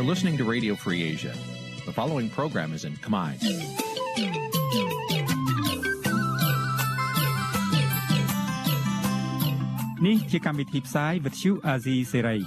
[0.00, 1.34] You're listening to Radio Free Asia.
[1.88, 3.32] The following program is in Khmer.
[10.04, 12.42] Nǐ chi càm bi tiệp xáy vệt chiu a zì sê ray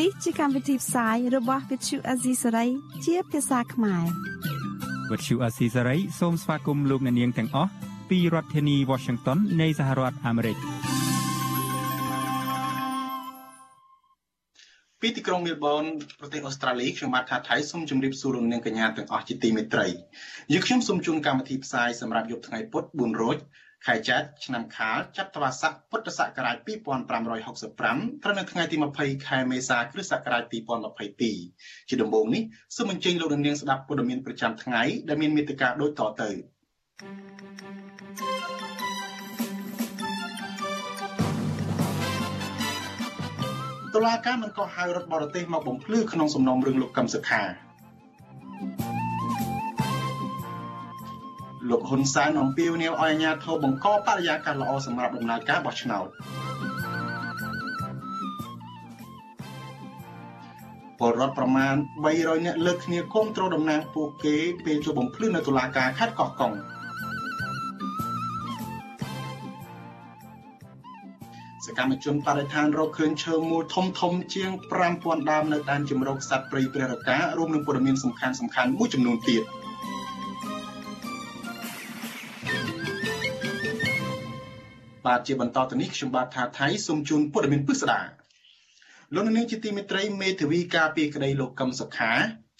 [0.00, 2.68] នេះជាកម្មវិធីផ្សាយរបស់ Vithu Azisari
[3.04, 4.06] ជាភាសាខ្មែរ
[5.10, 7.70] វត្តឈូអាស៊ីសេរីសូមស្វាគមន៍លោកអ្នកនាងទាំងអស់
[8.10, 10.56] ពីរដ្ឋធានី Washington នៃសហរដ្ឋអាមេរិក
[15.29, 15.83] ក្រុងមែលប៊ន
[16.19, 19.87] ប្រទេសអូស្ត្រាលីខ្ញុំបាទថាថៃសូមជម្រាបសួរលោកអ្នកកញ្ញាទាំងអស់ជាទីមេត្រី
[20.53, 23.37] យើងខ្ញុំសូមជូនកម្មវិធីផ្សាយសម្រាប់យប់ថ្ងៃពុធ4រោច
[23.85, 30.43] ខែចែកឆ្នាំខាលចត្វាស័កពុទ្ធសករាជ2565ត្រូវនៅថ្ងៃទី20ខែមេសាគ្រិស្តសករាជ
[31.19, 32.43] 2022ជាដំបូងនេះ
[32.75, 36.29] សូមអញ្ជើញលោកនាងស្ដាប់ព័ត៌មានប្រចាំថ្ងៃដែលមានមេត្តាដូចតទៅ
[43.99, 47.41] តុលាការមិនកោះហៅរដ្ឋបរទេសមកបំភ្លឺក្នុងសំណុំរឿងលោកកឹមសុខា
[51.69, 56.07] លោកហ៊ុនសែនអំពាវនាវឲ្យអាជ្ញាធរបង្កបរិយាកាសល្អសម្រាប់ដំណើរការបោះឆ្នោត
[60.99, 61.75] ពលរដ្ឋប្រមាណ
[62.09, 66.53] 300នាក់លើកគ្នាគាំទ្រតំណាងពួកគេពេលជួបបំភ្លឺនៅតុលាការខេត្តកោះកុង
[71.79, 74.51] កម្មជនបរិស្ថានរកឃើញឈើមូលធំធំជាង
[74.89, 79.43] 5000ដើមនៅដែនជំរកសត្វព្រៃព្រះរការួមនឹងព័ត៌មានសំខាន់សំខាន់មួយចំនួនទៀត។
[85.05, 87.99] បាទជាបន្តទៅនេះខ្ញុំបាទថាថៃសូមជូនព័ត៌មានពិស្ដា
[89.13, 92.11] លោកនាងជាទីមេត្រីមេធាវីការពីក្តីលោកកឹមសុខា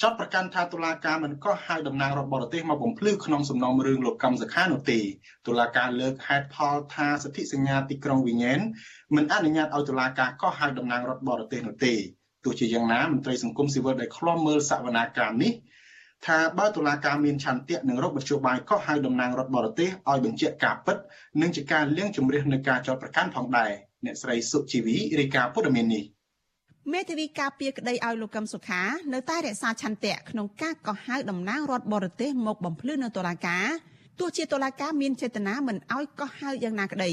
[0.03, 5.00] ចាប់ប្រកាន់ថាតុលាការមិនកោះហៅតំណាងរដ្ឋបរទេសមកបំភ្លឺក្នុងសំណុំរឿងលោកកឹមសុខានោះទេ
[5.47, 8.59] តុលាការលើកហេតុផលថាសិទ្ធិសញ្ញាទីក្រុងវិញ្ញេន
[9.16, 11.94] មិនអនុញ្ញាតឲ្យតុលាការកោះហៅតំណាងរដ្ឋបរទេសនោះទេ
[12.44, 15.53] ទោះជាយ៉ាងណាមន្ត្រីសង្គមស៊ីវិលដែលឃ្លាំមើលសវនាការនេះ
[16.25, 20.97] ថាបើតុលាការមានឆន្ទៈនឹងរកមធ្យោបាយក៏ហៅតំណាងរដ្ឋបរទេសឲ្យបញ្ជាក់ការពិត
[21.41, 23.72] និងជាការលៀងជំរះនឹងការចោទប្រកាន់ផងដែរ
[24.06, 26.06] អ្នកស្រីសុជីវីរាយការណ៍ព័ត៌មាននេះ
[26.94, 28.81] មេធាវីការពារក្តីឲ្យលោកកឹមសុខា
[29.13, 33.66] នៅតែរក្សាឆន្ទៈក្នុងការកោះហៅតំណាងរដ្ឋបរទេសមកបំភ្លឺនៅតុលាការ
[34.19, 37.12] ទោះជាតុលាការមានចេតនាមិនឲ្យកោះហៅយ៉ាងណាក្តី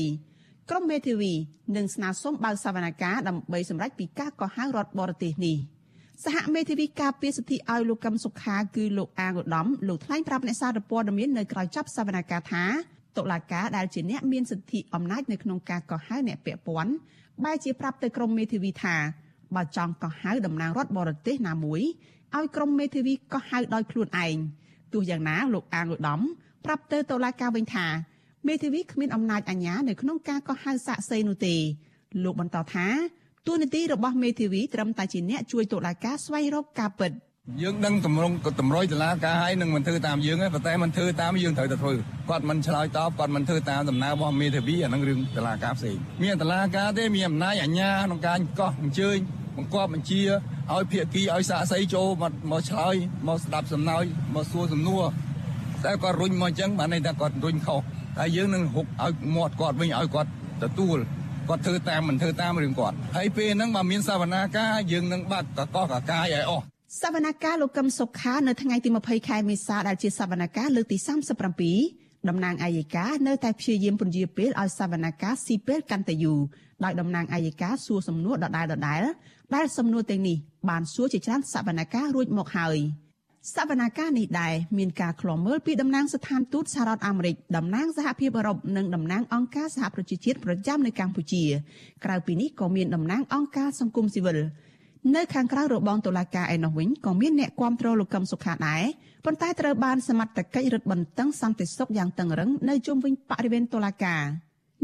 [0.71, 1.33] ក្រុមមេធាវី
[1.77, 5.59] នឹងស្នើសុំបើកសវនកម្មដើម្បីសម្រេចពីការកោះហៅរដ្ឋបរទេសនេះ។
[6.25, 12.65] សហមេធាវីការពារសិទ្ធិឲ្យលោកកឹមសុខាគឺលោកអាងឧត្តមលោកថ្លែងប្រាប់អ្នកសារព័ត៌មាននៅក្រៅចប់សវនកម្មថា
[13.17, 16.93] តុលាការដែលជាអ្នកមានសិទ្ធិអំណាចនៅក្នុងការកោះហៅអ្នកពាក់ព័ន្ធ
[17.45, 18.97] បែរជាប្រាប់ទៅក្រុមមេធាវីថា
[19.55, 21.83] បើចង់កោះហៅតំណាងរដ្ឋបរទេសណាមួយ
[22.35, 24.37] ឲ្យក្រុមមេធាវីកោះហៅដោយខ្លួនឯង
[24.93, 26.21] ទោះយ៉ាងណាលោកអាងឧត្តម
[26.65, 27.87] ប្រាប់ទៅតុលាការវិញថា
[28.49, 31.55] មេធាវីគ្មានអំណាចអាជ្ញានៅក្នុងការកោះហៅសាកសីនោះទេ
[32.25, 32.87] លោកបន្តថា
[33.47, 37.13] តួនាទីរបស់មេធាវីត្រឹមតែជាអ្នកជួយតុលាការស្វែងរកការពិត
[37.63, 41.95] យើងដឹងតម្រង់តម្រុយតុលាការឲ្យនឹងមិនធ្វើតាមយើងទេប៉ុន្តែមិនធ្វើតាមយើងត្រូវតែធ្វើ
[42.29, 49.17] គាត់មិនឆ្លើយតបគាត់មិនធ្វើតាមដំណើររបស់មេធាវីអានឹងរឿងតុលាការផ្សេងមានតុលាការទេមានអំណាចអាជ្ញាក្នុងការកោះអញ្ជើញ
[49.57, 50.23] បង្គាប់បញ្ជា
[50.73, 52.95] ឲ្យភាគីឲ្យសាកសីចូលមកមកឆ្លើយ
[53.27, 54.05] មកស្ដាប់សំណើច
[54.35, 55.03] មកសួរសំណួរ
[55.85, 57.81] តែគាត់រុញមកអញ្ចឹងបានន័យថាគាត់រុញខុស
[58.19, 60.31] ហើយយើងនឹងហុកឲ្យមាត់គាត់វិញឲ្យគាត់
[60.63, 60.99] ទទួល
[61.49, 66.67] គាត់ធ្វើតាមមិនធ្វើតាមរឿងគាត់ហើយពេលហ្នឹងបើមានសវនាការយើងនឹងបាត់កកកកាយឲ្យអស់
[67.03, 70.99] សវនាការលោកកឹមសុខានៅថ្ងៃទី20ខែមេសាដែលជាសវនាការលើកទី
[71.63, 76.41] 37តំណាងអាយកានៅតែព្យាយាមពន្យាពេលឲ្យសវនាការស៊ីពេលកាន់តែយូរ
[76.85, 79.03] ដោយតំណាងអាយកាសួរសំណួរដដែលដដែល
[79.55, 80.37] ដែលសំណួរទាំងនេះ
[80.69, 82.79] បានសួរជាច្រើនសវនាការរួចមកហើយ។
[83.55, 91.45] សវនាការនេះដែរមានការឃ្លាំមើលពីតំណាងស្ថានទូតសហរដ្ឋអាមេរិកតំណាងសហភាពអឺរ៉ុបនិងតំណាងអង្គការសហប្រជាជាតិប្រចាំនៅកម្ពុជា
[92.05, 94.39] ក្រៅពីនេះក៏មានតំណាងអង្គការសង្គមស៊ីវិល
[95.15, 98.83] នៅខាងក្រៅរបងតុលាការឯនោះវិញក៏មានអ្នកគាំទ្រលោកកឹមសុខាដែរ
[99.25, 104.25] ប៉ុន្តែត្រូវបានសមត្ថកិច្ចរឹតបន្តឹងសន្តិសុខយ៉ាងតឹងរឹងនៅជុំវិញបរិវេណតុលាការ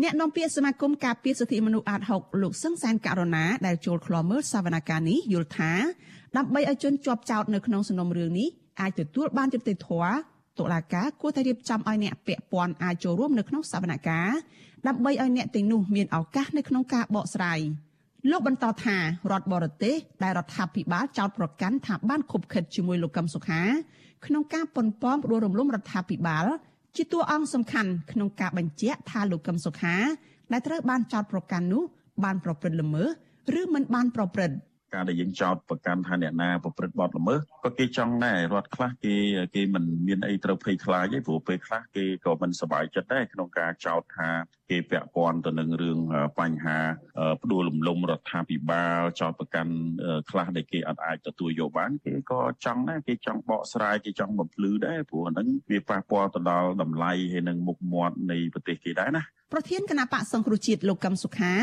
[0.02, 5.72] អ្នកនាំពាក្យសមាគមការពារសិទ្ធិមនុស្សអាត6លោកសឹងសានករណាដែលចូលឃ្លាំមើលសវនកម្មនេះយល់ថា
[6.36, 8.48] ដើម្បីឲ្យជនជាប់ចោតនៅក្នុងសំណុំរឿងនេះ
[8.80, 10.12] អាចទទួលបានយុត្តិធម៌
[10.58, 14.34] តុលាការគួរតែរៀបចំឲ្យអ្នកពាក់ព័ន្ធអាចចូលរួមនៅក្នុងសវនកម្ម
[14.86, 17.60] ដើម្បីឲ្យអ្នកទាំងនោះមានឱកាសនៅក្នុងការបកស្រាយ
[18.30, 18.96] លោកបន្តថា
[19.30, 23.62] រដ្ឋបរទេសដែលរដ្ឋាភិបាលចោទប្រកាន់ថាបានខុបខិតជាមួយលោកកឹមសុខា
[24.26, 26.46] ក្នុងការប៉ុនប៉ងផ្ដួលរំលំរដ្ឋាភិបាល
[26.96, 29.94] ជាតួអង្គសំខាន់ក្នុងការបញ្ជាក់ថាលោកកឹមសុខា
[30.52, 31.82] ដែលត្រូវបានចោទប្រកាន់នោះ
[32.24, 33.08] បានប្រព្រឹត្តល្មើស
[33.60, 34.56] ឬមិនបានប្រព្រឹត្ត
[34.94, 39.14] ការដែលយើងចោទប្រកាន់ថាអ្នកណាប្រព្រឹត្តបទល្មើសក៏គេចង់ដែររដ្ឋខ្លះគេ
[39.54, 44.30] គេមិនមានអីត្រូវភ័យខ្លាចទេព្រោះពេលខ្លះគេក៏មិនសប្បាយចិត្តដែរក្នុងការចោទថា
[44.70, 45.98] គេពាក់ព័ន្ធទៅនឹងរឿង
[46.38, 46.78] បញ្ហា
[47.42, 49.74] ផ្ដួលរំលំរដ្ឋាភិបាលចោទប្រកាន់
[50.30, 59.22] ខ្លះដែលគេអត់អាចទទួលយកបានគេក៏ចង់ដែរគេចង់បកស្រាយគេចង់បំភ្លឺដែរព្រោះហ្នឹងវាប៉ះពាល់ទៅដល់តម្លៃហើយនឹងមុខមាត់នៃប្រទេសគេដែរណា
[59.52, 61.54] ប្រធានគណៈបកសង្គ្រោះជាតិលោកកឹមសុខា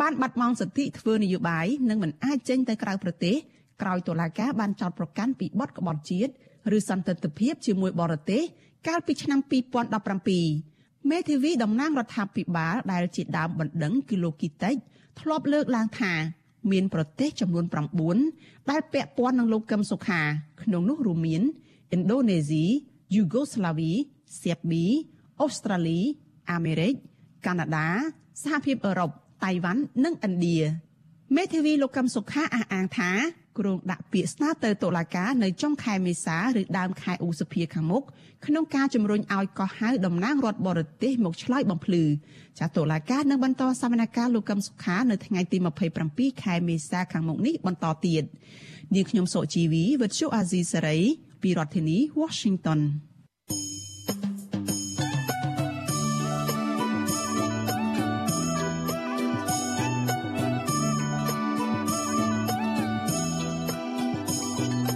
[0.00, 3.36] បានបាត់បង់សិទ្ធិធ្វើនយោបាយនិងមិនអាចចេញទៅក្រៅប្រទេស
[3.82, 6.30] ក្រោយតុលាការបានចោទប្រកាន់ពីបទក្បត់ជាតិ
[6.76, 8.42] ឬសន្តិទិភាពជាមួយបរទេស
[8.88, 9.40] កាលពីឆ្នាំ
[10.24, 14.74] 2017មេធាវីតំណាងរដ្ឋាភិបាលដែលជាដើមបណ្ដឹងគឺលោកគីតិច
[15.20, 16.12] ធ្លាប់លើកឡើងថា
[16.72, 17.64] មានប្រទេសចំនួន
[18.16, 20.20] 9ដែលពាក់ព័ន្ធនឹងលោកកឹមសុខា
[20.62, 21.42] ក្នុងនោះរួមមាន
[21.94, 22.64] ឥណ្ឌូនេស៊ី
[23.14, 23.92] យូហ្គោស្លាវី
[24.42, 24.86] សៀបប៊ី
[25.40, 26.00] អូស្ត្រាលី
[26.50, 26.94] អាមេរិក
[27.46, 27.88] កាណាដា
[28.42, 29.10] សហភាពអឺរ៉ុប
[29.44, 30.58] តៃវ៉ាន់និងឥណ្ឌា
[31.36, 33.10] មេធាវីលោកកឹមសុខាអះអាងថា
[33.58, 38.02] គ្រងដាក់ពាក្យស្នើទៅតុលាការនៅចុងខែមេសាឬដើមខែឧសភាខាងមុខ
[38.46, 42.04] ក្នុងការជំរុញឲ្យកោះហៅតំណាងរដ្ឋបរទេសមកឆ្លើយបំភ្លឺ
[42.58, 45.58] ចាតុលាការនឹងបន្តសវនកម្មលោកកឹមសុខានៅថ្ងៃទី
[46.00, 48.24] 27ខែមេសាខាងមុខនេះបន្តទៀត
[48.94, 50.98] នាងខ្ញុំសុជីវីវិទ្យុអាស៊ីសេរី
[51.42, 52.80] ពីរដ្ឋធានី Washington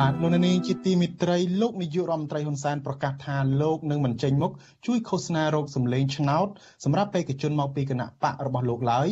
[0.00, 4.52] បាទលោកនាងជាទីមិត្តរីលោកនាយករដ្ឋមន្ត្រីហ៊ុនសែនប្រកាសថាលោកនឹងមិនចេញមុខ
[4.86, 6.48] ជួយឃោសនារោគសម្លេងឆ្នោត
[6.84, 9.08] សម្រាប់បេក្ខជនមកពីគណៈបករបស់លោកឡើយ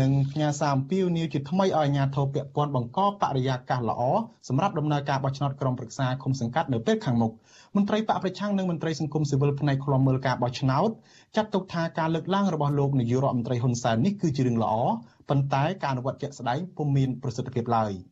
[0.00, 4.02] និងផ្ញើសារអំពាវនាវជាថ្មីឲ្យអាជ្ញាធរពាក់ព័ន្ធបង្កបរិយាកាសល្អ
[4.48, 7.32] សម្រាប់ដំណើរការបោះឆ្នោតក្រុមប្រឹក្សាឃុំសង្កាត់នៅពេលខាងមុខ
[7.76, 10.90] មន្ត្រីបកប្រឆាំងនិងមន្ត្រីសង្គមស៊ីវិលផ្នែកឃ្លាំមើលការបោះឆ្នោត
[11.36, 14.74] ចាត់ទុកថាការលើកឡើងរបស់លោកនាយករដ្ឋមន្ត្រីហ៊ុនសែននេះគឺជារឿងល្អ
[15.28, 17.92] ប៉ុន្តែការអនុវត្តជាក់ស្ដែងពុំមានប្រសិទ្ធភាពឡើយ។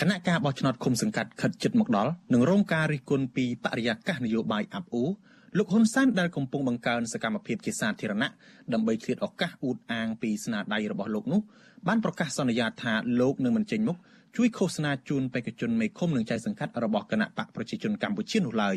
[0.00, 5.10] គណៈការបោះឆ្នោតឃុំសង្កាត់ខិតជិតមកដល់នឹងរងការរិះគន់ពីបរិយាកាសនយោបាយអាប់អួរ
[5.56, 8.28] លោកហ៊ុនសែនដែលកំពុងបង្កើនសកម្មភាពជាសាធារណៈ
[8.72, 11.40] ដើម្បីឃ្លាតឱកាសអួតអាងពីស្នាដៃរបស់លោកនោះ
[11.86, 13.96] បានប្រកាសសន្យាថាលោកនឹងមិនចេញមុខ
[14.36, 18.76] ជួយឃោសនាជូនបេក្ខជនមេឃុំនិងចៅសង្កាត់របស់គណៈបកប្រជាជនកម្ពុជានោះឡើយ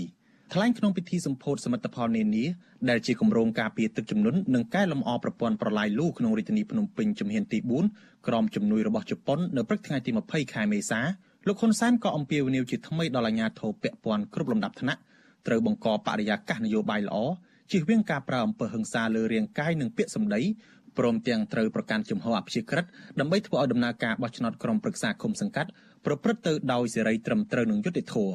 [0.53, 2.45] ថ្លែងក្នុងពិធីសម្ពោធសមិទ្ធផលនានា
[2.89, 7.59] ដែលជាគម្រោងការពារទឹកជំនន់និងកែលម្អប្រព័ន្ធប្រឡាយលូក្នុងរាជធានីភ្នំពេញជំហានទី
[7.93, 10.99] 4ក្រោមជំនួយរបស់ជប៉ុននៅព្រឹកថ្ងៃទី20ខែមេសា
[11.47, 15.01] លោកហ៊ុនសែនក៏អំពាវនាវជាថ្មីដល់អាជ្ញាធរពាក់ព័ន្ធគ្រប់លំដាប់ថ្នាក់
[15.47, 17.17] ត្រូវបង្កបរិយាកាសនយោបាយល្អ
[17.71, 20.41] ជៀសវាងការប្រើអំពើហិង្សាលើរាងកាយនិងពាក្យសម្ដី
[20.97, 22.85] ព្រមទាំងត្រូវប្រកាន់ជំហរអព្យាក្រឹត
[23.19, 25.69] ដើម្បីធ្វើឲ្យដំណើរការបោះឆ្នោតក្រុមប្រឹក្សាឃុំសង្កាត់
[26.05, 28.33] ប្រព្រឹត្តទៅដោយសេរីត្រឹមត្រូវនិងយុត្តិធម៌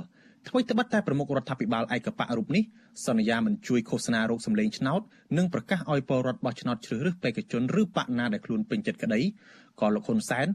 [0.49, 2.63] ថ្មីត្បិតតែប្រមុខរដ្ឋាភិបាលឯកបៈរូបនេះ
[3.07, 5.01] សន្យាមិនជួយឃោសនារោគសម្លេងឆ្នោត
[5.37, 9.21] និងប្រកាសឲ្យពលរដ្ឋបោះឆ្នោតជ្រើសរើសបេក្ខជនឬបកណាដែលខ្លួនពេញចិត្តក្តី
[9.81, 10.47] ក៏លោកហ៊ុនសែន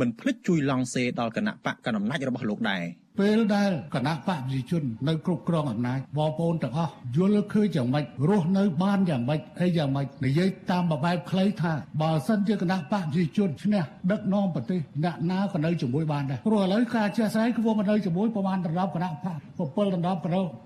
[0.00, 2.82] មិនភ្លេចជួយឡង់សេដល់គណៈបកកណ្ដាលអំណាចរបស់លោកដែរ
[3.20, 20.20] ពេលដែលគណៈបកប្រជាជននៅគ្រប់គ្រងអំណាចបងប្អូនទាំងអស់យល់ឃើញយ៉ាងម៉េចរស់នៅបានយ៉ាងម៉េចអីយ៉ាងម៉េចនិយាយតាមបែបខ្លីថាបើសិនជាគណៈបកប្រជាជនឈ្នះដឹកនាំប្រទេសអ្នកណាក៏នៅជាមួយបានដែរព្រោះឥឡូវការចេះស្អីគឺមកនៅជាមួយប្រមាណដណ្ដប់គណៈបក7ដណ្ដប់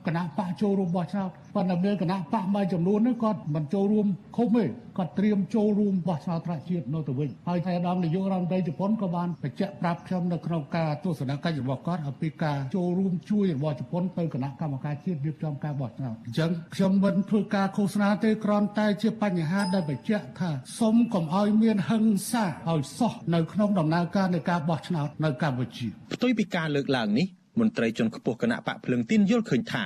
[0.06, 4.64] គណៈបកចូលរួមបោះឆ្នោតប៉ុន្តែមានគណៈបកមួយចំនួននោះគាត់មិនចូលរួមឃុំទេ
[4.96, 20.50] គាត់ត្រៀមចូលរួមបោះឆ្នោតថ្នាក់ជាតិនៅទៅវិញហើយថៃអាដាមនាយករដ្ឋមន្ត្រីជប៉ុនក៏បានបញ្ជាក់ប្រាប់ខ្ញុំនៅក្នុងការទស្សនកិច្ចរបស់គាត់អំពីការចូលរួមជួយរបស់ជប៉ុនទៅគណៈកម្មការជាតិរៀបចំការបោះឆ្នោតអញ្ចឹងខ្ញុំមិនធ្វើការឃោសនាទេគ្រាន់តែជាបញ្ហាដែលបញ្ជាក់ថា
[20.80, 27.26] សុំកុំឲ្យមានហិង្សាឲ្យសោះនៅក្នុងដំណើរការនៃការបោះឆ្នោតនៅកម្ពុជាផ្ទុយពីការលើកឡើងនេះ
[27.60, 29.84] មន្ត្រីជាន់ខ្ពស់គណៈបកភ្លើងទីនយល់ឃើញថា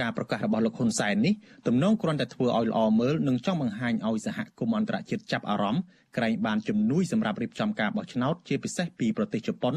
[0.00, 1.34] ការប្រកាសរបស់លោកហ៊ុនសែននេះ
[1.66, 5.82] ទំនងគ្រាន់តែធ្វើឲ្យល្អមើលនិងចង់បង្ហាញឲ្យសហគមន៍អន្តរជាតិចាប់អារម្មណ៍
[6.16, 9.74] ក្រែងបានជំនួយសម្រាប់រៀបចំការបោះឆ្នោតជាពិសេសពីប្រទេសជប៉ុន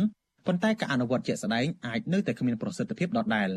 [0.47, 3.49] ប៉ុន្តែការអនុវត្តជាក់ស្ដែងអាចនៅតែគ្មានប្រសិទ្ធភាពដដែល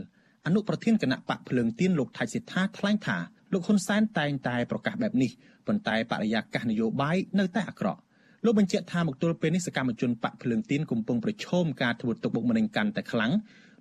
[0.47, 3.19] អនុប្រធានគណៈបកភ្លើងទៀនលោកថៃសិដ្ឋាថ្លែងថា
[3.53, 5.31] លោកហ៊ុនសែនតែងតែប្រកាសបែបនេះ
[5.67, 8.01] ប៉ុន្តែបរិយាកាសនយោបាយនៅតែអាក្រក់
[8.45, 13.33] លោកបញ្ជាក់ថាមកទល់ពេលនេះសកម្មជនបកភ្លើងទៀនកំពុងប្រឈមការធ្វើទុកបុកម្នេញកាន់តែខ្លាំង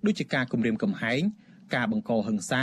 [0.06, 1.22] ដូចជាការគំរាមកំហែង
[1.74, 2.62] ការបង្កហិង្សា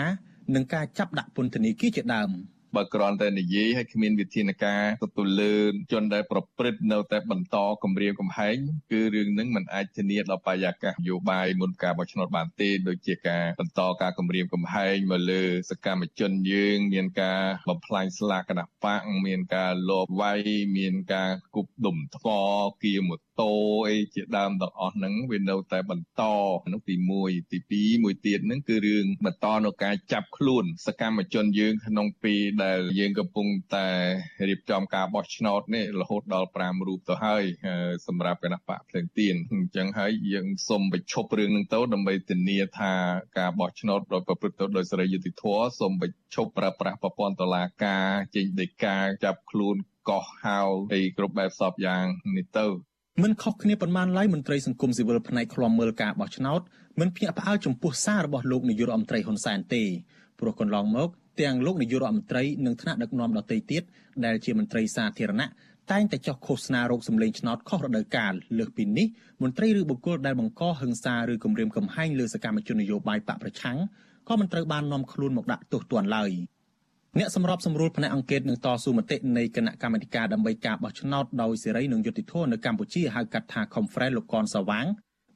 [0.55, 2.31] និងការចាប់ដាក់ពន្ធនាគារជាដើម។
[2.75, 5.55] បើគ្រាន់តែនិយាយហើយគ្មានវិធានការទទួលលើ
[5.91, 8.55] ជនដែលប្រព្រឹត្តនៅតែបន្តគម្រាមកំហែង
[8.91, 20.41] គឺរឿងនឹងមិនអាចធានាដល់បរិយាកាសនយោបាយមុនការបោះឆ្នោតបានទេដូចជាការបន្តការគម្រាមកំហែងមកលើសកម្មជនយើងមានការបំផ្លាញស្លាកគណៈបកមានការលបវាយ
[20.77, 22.27] មានការគប់ដុំថ្ម
[22.83, 23.51] គៀម៉ូតូ
[23.89, 26.23] អីជាដើមទាំងអស់ហ្នឹងវានៅតែបន្ត
[26.73, 33.87] នោះទី1ទី2មួយទៀតហ្នឹងគឺរឿងបន្តនៅការចាប់ខ្លួនសកម្មជនយើងក្នុងពេលដែលយើងកំពុងតែ
[34.49, 37.43] រៀបចំការបោះឆ្នោតនេះរហូតដល់5រូបទៅហើយ
[38.07, 42.93] សម្រាប់គណៈបកភ្លើងទៀនអញ្ចឹងហើយយើងសូមបញ្ឈប់រឿងហ្នឹងទៅដើម្បីធានាថា
[43.37, 49.75] ការបោះឆ្នោតដោយប្រព្រឹត្តទៅដោយសេរីយុត្តិធម៌សូមបញ្ឈប់ប្រើប្រាស់ប្រព័ន្ធតុលាការចេញដីកាចាប់ខ្លួន
[50.09, 50.59] កោះហៅ
[50.93, 52.05] អីគ្រប់បែបសពយ៉ាង
[52.37, 52.65] នេះទៅ
[53.21, 56.61] មិនខុសគ្នាប៉ុន្មានឡើយមន្ត្រីសង្គមស៊ីវិលផ្នែកឃ្លាំមើលការបោះឆ្នោត
[56.99, 59.83] មិនភ្ញាក់ផ្អើលចំពោះសាររបស់លោកនាយករដ្ឋមន្ត្រីហ៊ុនសែនទេ
[60.39, 61.09] ព្រោះកន្លងមក
[61.41, 63.83] ទាំងលោកនាយករដ្ឋមន្ត្រីនិងថ្នាក់ដឹកនាំដទៃទៀត
[64.25, 65.47] ដែលជាមន្ត្រីសាធារណៈ
[65.91, 69.07] តែងតែចោះឃោសនារោគសម្លេងឆ្នោតខុសរដូវកាលលើសពីនេះ
[69.43, 73.77] មន្ត្រីឬបុគ្គលដែលបង្កហិង្សាឬគំរាមកំហែងលើសកម្មជននយោបាយបកប្រឆាំង
[74.29, 76.31] ក៏មិនត្រូវបាននាំខ្លួនមកដាក់ទោសទណ្ឌឡើយ
[77.19, 84.85] អ្នកសម្របសម្រួលផ្នែកអង្គការនឹងតស៊ូមតិនៃគណៈកម្មាធិការដើម្បីការបោះឆ្នោតដោយសេរីនិងយុត្តិធម៌នៅកម្ពុជាហៅកាត់ថា Conference លោកកនសវាង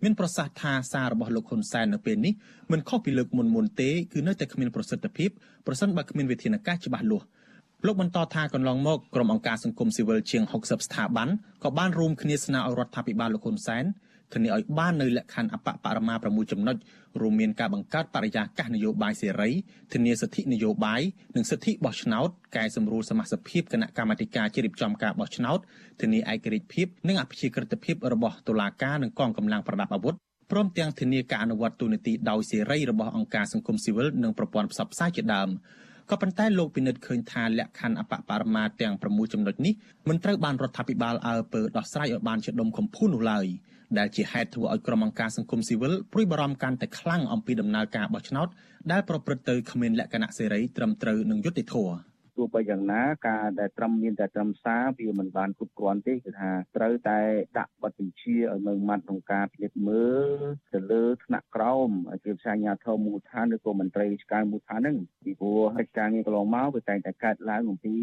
[0.04, 2.34] មានប្រសាសន៍ថាសាររបស់លោកហ៊ុនសែននៅពេលនេះ
[2.72, 5.30] មិនខុសពីលើកមុនមុនទេគឺនៅតែគ្មានប្រសិទ្ធភាព
[5.68, 7.26] ប្រសិនបើគ្មានវិធានការច្បាស់លាស់
[7.86, 11.30] លោកបន្តថាកន្លងមកក្រុមអង្គការសង្គមស៊ីវិលជាង60ស្ថាប័ន
[11.64, 13.86] ក៏បានរួមគ្នាស្នើឲ្យរដ្ឋាភិបាលលោកហ៊ុនសែន
[14.34, 16.76] ធានាឲ្យបាននៅលក្ខខណ្ឌអបបរមា6ចំណុច
[17.22, 19.52] រួមមានការបង្កើតបរិយាកាសនយោបាយសេរី
[19.94, 21.02] ធានាសិទ្ធិនយោបាយ
[21.36, 25.60] និងសិទ្ធិបោះឆ្នោតកែសម្រួលសមាជិកភាពគណៈកម្មាធិការជ្រៀបចំការបោះឆ្នោត
[26.02, 30.16] ធានាឯករាជ្យភាពនិងអព្យាក្រឹតភាពរបស់តុលាការនិងកងកម្លាំងប្រដាប់អាវុធ
[30.52, 35.50] ព្រមទាំងធានាការអនុវត្តទូនីតិដោយសេរីរបស់អង្គការសង្គមស៊ីវិលនិងប្រព័ន្ធផ្សព្វផ្សាយជាដើម
[36.10, 39.74] ក៏ប៉ុន្តែលោកពិនិត្យឃើញថាលក្ខខណ្ឌអបបរមាទាំង6ចំណុចនេះ
[40.10, 43.46] មិនត្រូវបានរដ្ឋាភិបាលអើពើដោះស្រាយឲ្យបានជាដុំកំភួននោះឡើយ។
[43.98, 48.48] ដែលជាហេតុធ្វើឲ្យក្រុមអង្គការសង្គមស៊ីវិលព្រួយបារម្ភកាន់តែខ្លាំងអំពីដំណើរការបោះឆ្នោត
[48.92, 51.96] ដែលប្រព្រឹត្តទៅគ្មានលក្ខណៈសេរីត្រឹមត្រូវនិងយុត្តិធម៌
[52.38, 57.20] ទោះបីយ៉ាងណាការដែលត្រឹមមានតែត្រឹមសារវាមិនបានគ្រប់គ្រាន់ទេគឺថាត្រូវតែ
[57.58, 60.40] ដាក់បទបញ្ជាឲ្យនៅម៉ាត់ក្នុងការពិនិត្យមើល
[60.74, 61.90] ទៅលើថ្នាក់ក្រោម
[62.24, 67.96] ជាភាសាអាញាធមមូលដ្ឋានឬក៏មន្ត្រីរាជការមូលដ្ឋានហ្នឹងពីព្រោះហេតុការណ៍ងារកន្លងមកវាតែងតែកើតឡើងអំពី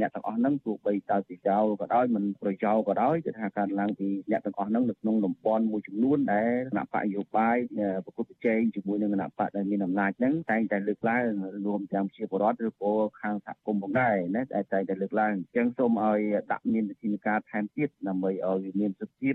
[0.00, 7.56] អ្នកទាំងអស់ហ្នឹងទោះបីតើជាចោលក៏ដោយមិនប្រយោលក៏ដោយគឺថាកើតឡើងពីអ្នកទាំងអស់ហ្នឹងនៅក្នុងតំបន់មួយចំនួនដែលគណៈបកយោបាយ
[8.04, 11.24] ប្រកួតប្រជែងជាមួយនឹងគណៈបកដែលមានអំណាចហ្នឹងតែងតែលើកឡើង
[11.66, 16.20] រួមទាំងជាបរដ្ឋឬក៏ខាងសហគមន៍ផងដែរណាតែតែតែលើកឡើងអញ្ចឹងសូមឲ្យ
[16.52, 19.34] ដាក់មានវិធានការថែមទៀតដើម្បីឲ្យមានសិទ្ធិភាព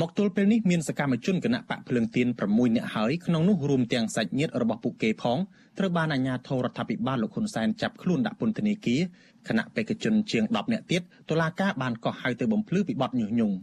[0.00, 5.38] មកទល់ពេលនេះមានសកម្មជនគណៈបកភ្លើងទៀន6នាក់ហើយក្នុងនោះរួមទាំងសាច់ញាតិរបស់ពួកគេផង
[5.78, 9.00] ត្រូវបានអាជ្ញាធររដ្ឋាភិបាលលោកហ៊ុនសែនចាប់ខ្លួនដាក់ពន្ធនាគារ
[9.48, 13.56] គណៈបេក្ខជនជាង10នាក់ទៀតតុលាការបានកោះហៅទៅបំភ្លឺពីបទញុះញង់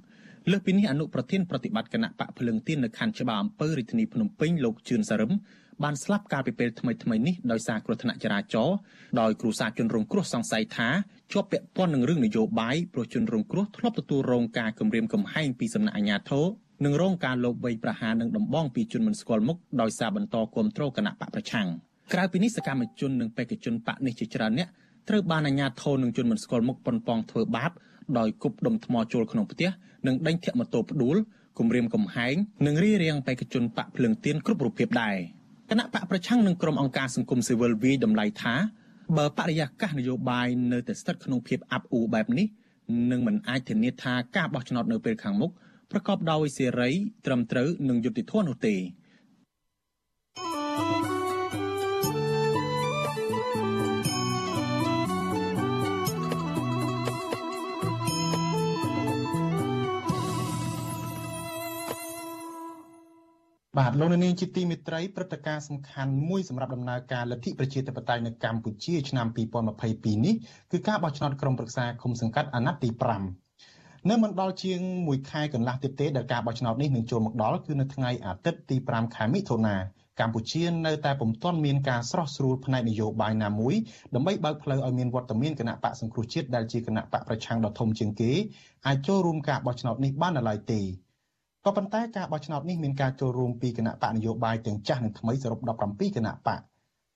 [0.52, 5.32] លើសពីនេះអនុប្រធានប្រតិបត្តិគណៈបកភ្លើងទៀននៅខណ្ឌច្បារអំពើរាជធានីភ្នំពេញលោកជឿនសារឹម
[5.84, 8.78] បានស្លាប់កាលពីពេលថ្មីថ្មីនេះដោយសារគ្រោះថ្នាក់ចរាចរណ៍
[9.22, 10.90] ដោយគ្រូសាជនរងគ្រោះសង្ស័យថា
[11.32, 16.46] ជាប់ពាក់ព័ន្ធនឹងរឿងនយោបាយព្រោះជនរងគ្រោះធ្លាប់ទទួលរងការគំរាមកំហែងពីសំណាក់អាជ្ញាធរ
[16.86, 21.68] និងរងការលបវ័យប្រហារនឹងដំបងពីជនមិនស្គាល់មុខដោយសារបន្តគាំទ្រគណៈបកប្រឆាំង
[22.13, 24.70] ក្រៅពីនេះសកម្មជននិងបេក្ខជនបកនេះជាច្រើនអ្នក
[25.10, 27.72] ត្រូវបានអាជ្ញាធរនិងជនមិនស្គាល់មុខប៉ុនប៉ងធ្វើបាប
[28.18, 29.70] ដោយគប់ដុំថ្មចូលក្នុងផ្ទះ
[30.08, 31.18] និងដេញធាក់ម៉ូតូផ្ដួល
[31.60, 32.36] គំរាមកំហែង
[32.68, 35.18] និងរារាំងបេក្ខជនបកភ្លើងទៀនគ្រប់រូបភាពដែរ
[35.74, 38.56] គណៈបកប្រឆាំងនឹងក្រុមអង្គការសង្គមស៊ីវិលវាយតម្លៃថា
[39.18, 42.48] បើបរិយាកាសនយោបាយនៅតែស្ថិតក្នុងភាពអាប់អួរបែបនេះ
[43.12, 45.51] នឹងមិនអាចធានាថាការបោះឆ្នោតនៅពេលខាងមុខ
[45.92, 46.90] ប្រកបដោយសេរី
[47.25, 48.75] ត្រឹមត្រូវនិងយុត្តិធម៌នោះទេ
[63.80, 69.28] បាទលោកនាងជាទីមេត្រីព្រឹត្តិការណ៍សំខាន់មួយសម្រាប់ដំណើរការលទ្ធិប្រជាធិបតេយ្យនៅកម្ពុជាឆ្នាំ
[69.75, 70.36] 2022នេះ
[70.72, 72.90] គឺការបោះឆ្នោតក្រុមប្រឹក្សាឃុំសង្កាត់អាណត្តិទី
[73.50, 79.75] 5នៅមិនដល់ជាង1ខែកន្លះទៀតទេដែលការបោះឆ្នោតនេះនឹងចូលមកដល់គឺនៅថ្ងៃអាទិត្យទី5ខែមិថុនា
[80.20, 83.75] កម្ពុជានៅតែពុំទាន់មានការស្រោះស្រួលផ្នែកនយោបាយណាមួយ
[84.16, 88.32] ដើម្បីបើកផ្លូវឲ្យមានវត្តមានគណៈបកសង្គ្រោះជាតិដែលជាគណៈបកប្រឆាំងដ៏ធំជាងគេ
[88.88, 90.82] អាចចូលរួមការបោះឆ្នោតនេះបាននៅឡើយទេ
[91.65, 96.60] ក៏ប៉ុន្តែការបោះឆ្នោតនេះមានការចូលរួមពីគណៈបកនយោបាយទាំងចាស់និងថ្មីសរុប17គណៈបក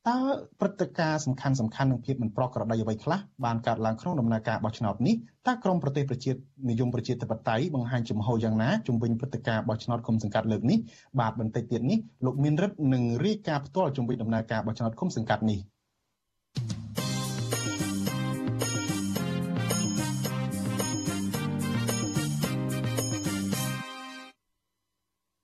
[0.10, 0.20] តើ
[0.60, 5.16] ព្រឹត្តិការណ៍សំខាន់សំខាន់នឹងភាពមិនប្រក្រតីអ្វីខ្លះបានកើតឡើងក្នុងដំណើរការបោះឆ្នោតនេះ
[5.48, 6.32] តើក្រមប្រទេសប្រជា
[6.70, 10.80] និយមប្រជាធិបតេយ្យបង្ហាញចំហយ៉ាងណាជំវិញព្រឹត្តិការណ៍បោះឆ្នោតគុំសង្កាត់លើកនេះ
[11.20, 15.60] បាទបន្តិចទៀតនេះលោកមានរិទ្ធនឹងរាយការណ៍ផ្ទាល់ជំវិញដំណើរការបោះឆ្នោតគុំសង្កាត់នេះ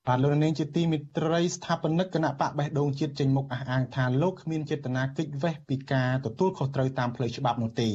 [0.07, 7.89] បាទលោកនាងជាទីមិត្តរីស្ថាបនិកគណៈបកបេះដូងជាតិចេញមុខអះអាងថាលោកគ្មានចេតនាគេចវេះពីការទទួលខុសត្រូវតាមផ្លូវច្បាប់នោះទេ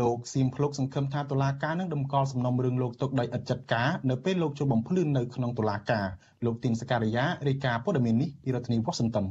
[0.00, 6.06] លោកសៀមភ្លុកសង្ឃឹមថាតុលាការនឹងដំកល់សំណុំរឿងលោកទុកដោយឥតចាត់ការនៅពេលលោកចូលបំភ្លឺនៅក្នុងតុលាការ
[6.44, 9.26] លោកទីនសការីយ៉ារាយការណ៍ព័ត៌មាននេះពីរដ្ឋធានី Washington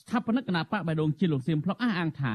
[0.00, 2.34] ស្ថាបនិកគណៈបកបេះដូងជាតិលោកសៀមភ្លុកអះអាងថា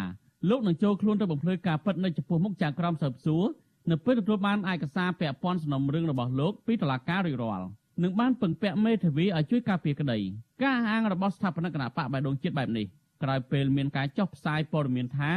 [0.50, 3.46] លោកនឹងចូលខ្លួនទៅបំភ្លឺការពិតនៅចំពោះមុខចៅក្រមស៊ើបសួរ
[3.92, 7.68] នៅពេលទទួលបានឯកសារពាក់ព័ន្ធសំណុំរឿងរបស់លោកពីតុលាការរួចរាល់។
[8.04, 10.20] នឹងបានពឹងពាក់មេធាវីឲ្យជួយការពារក្តី
[10.64, 12.86] ការអាងរបស់ស្ថាបនិកគណៈបកបៃដងជាតិបែបនេះ
[13.24, 15.32] ក្រោយពេលមានការចុះផ្សាយព័ត៌មានថា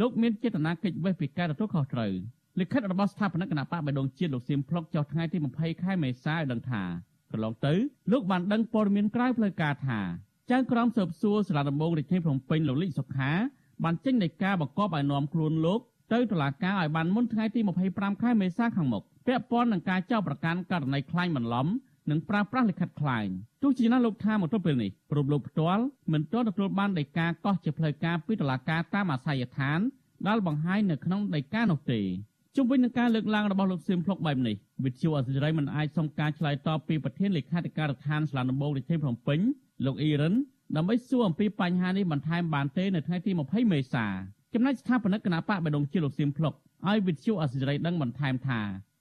[0.00, 2.12] លោកមានចេតនាកិច្ចវេះពីការទទួលខុសត្រូវ
[2.60, 6.82] លិខិតរបស់ស្ថាបនិកគណៈបកបៃដងជាតិលោកសៀមភ្លុកចុះថ្ងៃទី20ខែមេសាឲ្យដឹងថា
[7.32, 7.74] កន្លងទៅ
[8.12, 10.00] លោកបានដឹងព័ត៌មានក្រៅផ្លូវការថា
[10.50, 13.30] ចៅក្រមស៊ើបសួរសាលាដំបងរាជធានីភ្នំពេញលោកលីសុខា
[13.84, 15.80] បានចេញនៃការបង្កប់ឲ្យនាំខ្លួនលោក
[16.12, 17.60] ទៅតុលាការឲ្យបានមុនថ្ងៃទី
[17.92, 21.66] 25ខែមេសាខាងមុខពាក់ព័ន្ធនឹងការចោទប្រកាន់ករណីក្លែងបន្លំ
[22.10, 23.32] និងប្រើប្រាស់លិខិតខ្លាញ់
[23.62, 25.82] ទោះជាណាលោកថាមកទល់ពេលនេះព្រមលោកផ្ទាល់
[26.12, 29.80] មិនទាន់ទទួលបានដីកាកោះជាផ្លូវការពីតុលាការតាមអាស័យដ្ឋាន
[30.28, 32.00] ដែលបង្ហាញនៅក្នុងដីកានោះទេ
[32.56, 39.40] ជុំវិញនឹងការលើកឡើងរបស់លោកសៀមភ្លុកបែបនេះវិទ្យុអសិរ័យមិនអាចសុំការឆ្លើយតបពីប្រធានលេខាធិការដ្ឋានស្លាដំបងរាជធានីភ្នំពេញ
[39.84, 40.34] លោកអ៊ីរិន
[40.76, 44.06] ដើម្បីសួរអំពីបញ្ហានេះបន្ថែមបានទេនៅថ្ងៃទី20មេសា
[44.54, 46.54] ចំណែកស្ថាបនិកគណៈបកបដងជាលោកសៀមភ្លុក
[46.88, 48.60] ឲ្យវិទ្យុអសិរ័យដឹងបន្ថែមថា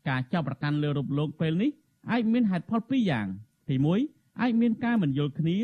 [0.10, 1.72] ការចាប់ប្រកាន់លើរូបលោកពេលនេះ
[2.12, 3.28] អាចមានហេតុផលពីរយ៉ាង
[3.70, 3.76] ទី
[4.08, 5.58] 1អាចមានការមិនយល់គ្នា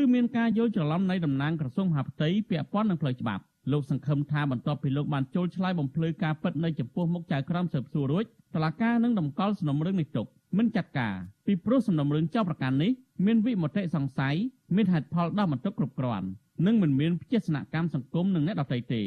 [0.00, 10.26] ឬមានការយល់ច្រឡំនៃតំណាងក្រសួងមហាផ្ទៃពាក់ព័ន្ធនឹងផ្លូវច្បាប់លោកសង្ឃឹមថាបន្ទាប់ពីលោកបានចូលឆ្លើយបំភ្លឺការពិតនៅចំពោះមុខចៅក្រមស៊ើបសួររួចតឡាការនឹងតម្កល់សំណុំរឿងនេះទុក
[10.58, 11.14] មិនចាត់ការ
[11.46, 12.92] ពីព្រោះសំណុំរឿងចោទប្រកាន់នេះ
[13.26, 14.36] មានវិមតិសង្ស័យ
[14.76, 16.28] មានហេតុផលដោះបន្ទុកគ្រប់គ្រាន់
[16.66, 19.02] និងមិនមានវិជាសនកម្មសង្គមនឹងអ្នកដទៃទេ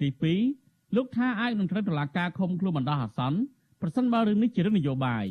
[0.00, 0.08] ទី
[0.52, 3.38] 2លោកថាអាចនឹងត្រូវតឡាការឃុំខ្លួនបណ្ដោះអាសន្ន
[3.80, 5.26] ប្រសិនបើរឿងនេះជារឿងនយោបាយ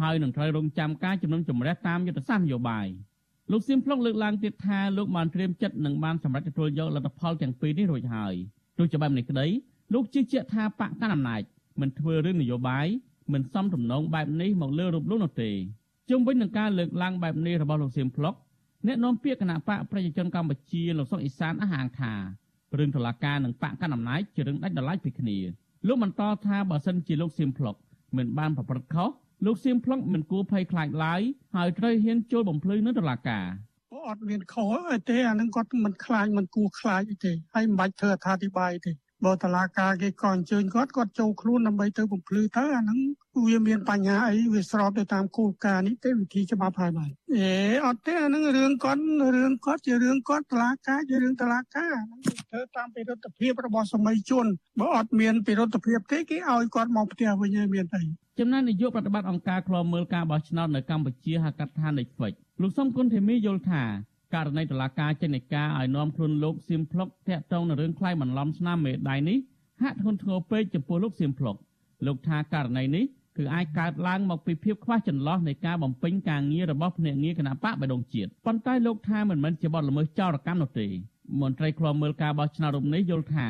[0.00, 2.86] ហើយនឹងត្រូវរងចាំការជំនុំជម្រះតាមយុទ្ធសាស្ត្រនយោបាយ
[3.52, 8.34] លោកសៀមភ្លុកលើកឡើងទៀតថាលោកបានត្រៀមចិត្តនឹងបានសម្រេចទទួលយកលទ្ធផលទាំងពីរនេះរួចហើយ
[8.78, 9.46] ទោះជាបែបនេះក្តី
[9.94, 11.42] លោកជឿជាក់ថាបកកណ្ដាលអំណាច
[11.80, 12.86] មិនធ្វើរឿងនយោបាយ
[13.32, 15.50] មិនសំទំនងបែបនេះមកលើរូបលោកនោះទេ
[16.10, 18.34] ជុំវិញនឹងការលើកឡើងបែបនេះរបស់លោកសៀមភ្លុក
[18.86, 22.12] អ្នកនាំពាក្យគណៈបកប្រជាជនកម្ពុជាលោកសុកអេសានអះអាងថា
[22.78, 25.38] រឿងតុលាការនិងបកកណ្ដាលអំណាចជារឿងដាច់ដライពីគ្នា
[25.86, 27.76] លោកបន្តថាបើសិនជាលោកសៀមភ្លុក
[28.16, 29.10] មិនបានប្រព្រឹត្តខុស
[29.44, 31.20] លោកសៀមផ្លុកមិនគួរភ័យខ្លាចឡើយ
[31.56, 33.46] ហើយត្រូវហ៊ានចូលបំភ្លឺនៅតុលាការ
[34.08, 38.92] អត់មានខុសអីទេអានឹងគាត់មិនខ្លាចមិនគួរខ្លាចអីទេហើយមិនបាច់ធ្វើអត្ថាធិប្បាយទេ
[39.24, 42.98] បើតឡាការគេក៏អញ្ជើញគាត់គាត់ចូលខ្លួនដើម្បីទៅបំភ្លឺទៅអាហ្នឹង
[43.46, 47.52] វាមានបញ្ហាអីវាស្របទៅតាមគោលការណ៍នេះទេវិធីច្បាប់ហើយបាទអេ
[47.86, 49.02] អត់ទេអាហ្នឹងរឿងគាត់
[49.36, 52.20] រឿងគាត់ជារឿងគាត់តឡាការជារឿងតឡាការហ្នឹង
[52.50, 54.46] ធ្វើតាមពិរុទ្ធភាពរបស់សម័យជន
[54.80, 58.02] បើអត់មានពិរុទ្ធភាពទេគេឲ្យគាត់មកផ្ទះវិញហើយមានតែ
[58.38, 63.82] ចំណែកនាយកប្រតិបត្តិអង្គការឃ្លាំមើលការបោះឆ្នោតនៅកម្ពុជាហៅកាត់ថា Netflix លោកសំគុណធីមីយល់ថា
[64.34, 69.38] ករណីតឡាការចេញនៃការឲ្យនាំខ្លួនលោកសៀមភ្លុកតាក់ទងនឹងរឿងខ្លាយបន្លំស្នាមមេដៃនេះ
[69.82, 71.56] ហាក់ធ្ងន់ធ្ងរពេកចំពោះលោកសៀមភ្លុក
[72.06, 73.04] លោកថាករណីនេះ
[73.36, 80.86] គឺអាចកើតឡើងមកពីភាពខ្វះចន្លោះនៃការបំពេញការងាររបស់ភ្នាក់ងារគណៈបកបដងជាតិប៉ុន្តែលោកថាមិនមែនជាបទល្មើសចោរកម្មនោះទេ
[81.40, 83.48] មន្ត្រីឃ្លាំមើលការបោះឆ្នោតរូបនេះយល់ថា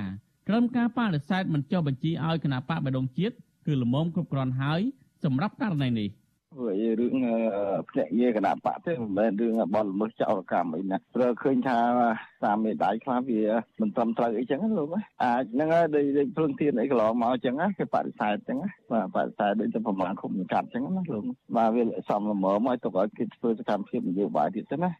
[0.49, 3.35] ក្រមការបដិសេធមិនចុះបញ្ជីឲ្យគណៈបកបដងជាតិ
[3.69, 4.81] គឺល្មមគ្រប់គ្រាន់ហើយ
[5.25, 6.09] សម្រាប់ករណីនេះ
[6.55, 7.15] ព្រោះរឿង
[7.91, 11.79] ភ្នាក់ងារគណៈបកទេមិនមែនរឿងបលល្មើសចោលកម្មអីណាព្រោះឃើញថា
[12.43, 13.43] សាមេដៃខ្លះវា
[13.81, 14.89] មិនត្រឹមត្រូវអីចឹងលោក
[15.25, 18.59] អាចហ្នឹងហើយដូចភ្លើងទៀនអីកន្លងមកចឹងគេបដិសេធចឹង
[18.91, 21.25] បាទបដិសេធដូចទៅប្រមាណគុំកាត់ចឹងណាលោក
[21.57, 24.91] បាទវាសំល្មមឲ្យទុកឲ្យគេធ្វើសកម្មភាពនយោបាយទៀតទៅណា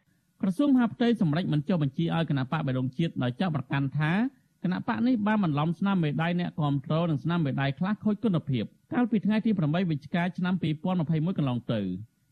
[0.41, 4.11] ក្រសួងមហាផ្ទៃសម្រេចមិនចុះបញ្ជីឲ្យគណៈបកបដងជាតិដោយចាប់ប្រកាន់ថា
[4.63, 10.53] គណៈបកនេះបានបន្លំស្នាមមេដៃអ្នកគ្រប់គ្រងនិងស្នាមមេដៃខ្លះខូចគុណភាពកាលពីថ្ងៃទី8វិច្ឆិកាឆ្នាំ
[10.95, 11.81] 2021កន្លងទៅ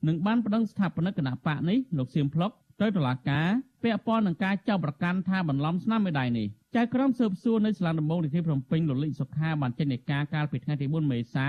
[0.08, 3.48] នឹងបានប្តឹងស្ថាបនិកគណៈបកនេះលោកសៀមភ្លុកទៅតុលាការ
[3.84, 11.48] ពាក់ព័ន្ធនឹងការចាប់ប្រកាន់ថាបន្លំស្នាមមេដៃនេះចៅក្រមស៊ើបសួរនៅសាលាដំបងរាជធានីភ្នំពេញលោកលីកសុខាបានចេញនៃការកាលពីថ្ងៃទី4មេសា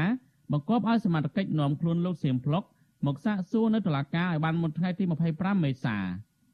[0.52, 2.64] បង្គាប់ឲ្យសមាជិកនាំខ្លួនលោកសៀមភ្លុក
[3.06, 5.96] មកសាកសួរនៅតុលាការឲ្យបានមុនថ្ងៃទី25មេសា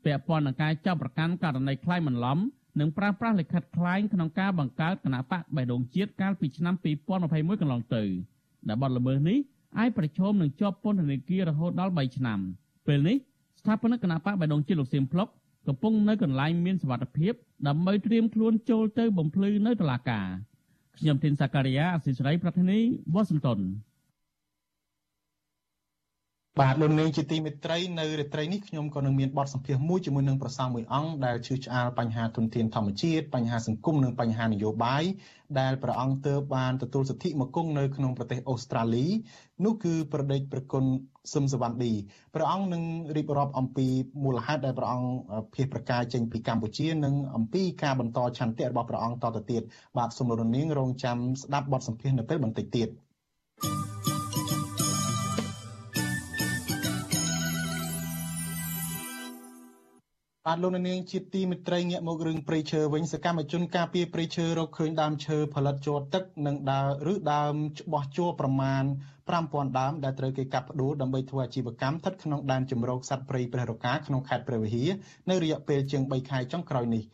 [0.04, 2.38] ពាក់ព័ន្ធនឹងការចាប់ប្រកាន់ករណីក្លែងបន្លំ
[2.80, 6.74] និងប្រើប្រាស់លិខិតក្លែងក្នុងការបង្កើតគណៈបកបេះដូងជាតិកាលពីឆ្នាំ
[7.18, 8.02] 2021កន្លងទៅ
[8.68, 9.38] ដែលបទល្មើសនេះ
[9.78, 12.38] អាចប្រឈមនឹងជាប់ពន្ធនាគាររហូតដល់3ឆ្នាំ
[12.86, 13.16] ពេលនេះ
[13.60, 15.28] ស្ថាបនិកគណៈបកបេះដូងជាតិលោកសៀមភ្លុក
[15.68, 17.32] កំពុងនៅកន្លែងមានសុវត្ថិភាព
[17.68, 20.26] ដើម្បីត្រៀមខ្លួនចូលទៅបំភ្លឺនៅតុលាការ
[20.98, 22.78] ខ្ញុំធីនសាការីយ៉ាអសិសរីប្រធានី
[23.14, 23.58] វ៉ាស៊ីនតោន
[26.60, 35.04] បាទលោកនាងជាទីមេត្រីនៅរាត្រីនេះខ្ញុំក៏នឹងមានបទសម្ភាសន៍មួយជាមួយនឹងប្រសង់មួយអង្គដែលជឿឆ្អាលបញ្ហាទុនធានធម្មជាតិបញ្ហាសង្គមនិងបញ្ហានយោបាយ
[35.60, 39.06] ដែលព្រះអង្គទើបបានទទួលសិទ្ធិមកគង់នៅក្នុងប្រទេសអូស្ត្រាលី
[39.64, 40.84] នោះគឺប្រដេចប្រគុណ
[41.34, 41.92] សឹមសវណ្ឌី
[42.34, 42.82] ព្រះអង្គនឹង
[43.16, 43.86] រៀបរាប់អំពី
[44.24, 45.08] មូលហេតុដែលព្រះអង្គ
[45.54, 49.62] ភៀសប្រកាយចេញពីកម្ពុជានិងអំពីការបន្តឆន្ទៈរបស់ព្រះអង្គតទៅទៀត
[49.98, 52.88] បាទសូមលោកនាងរងចាំស្ដាប់បទសម្ភាសន៍នៅពេលបន្តិចទៀត
[53.62, 54.13] thank you
[60.48, 68.84] បាទលោកនាងជាទីមិត្តរីងាកមករឿងព្រៃឈើវិញសកម្មជនការពារព្រៃឈើរកឃើញដើមឈើផលិតជាប់ទឹកនិងដើរឬដើមច្បាស់ជួរប្រមាណ
[69.30, 74.88] 5000ដើមដែលត្រូវគេកាប់ផ្ដួលដើម្បីធ្វើអាជីវកម្មស្ថិតក្នុងដែនជម្រកសត្វព្រៃព្រះរកាក្នុងខេត្តព្រះវិហារ
[75.30, 77.04] នៅរយៈពេលជាង3ខែចុងក្រោយនេះ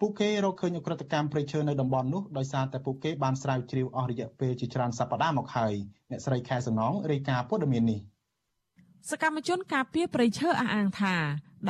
[0.00, 5.74] ពួកគេរកឃើញអ ுக ្រិតកម្មព្រៃឈើនៅតំបន់នោះដោយសារតែពួកគេបានស្រាវជ្រាវអស់រយៈពេលជាច្រើនសប្តាហ៍មកហើយ
[6.10, 8.13] អ្នកស្រីខែសំណងរាយការណ៍ព័ត៌មាននេះ
[9.10, 11.14] សកម្មជនការពារព្រៃឈើអះអាងថា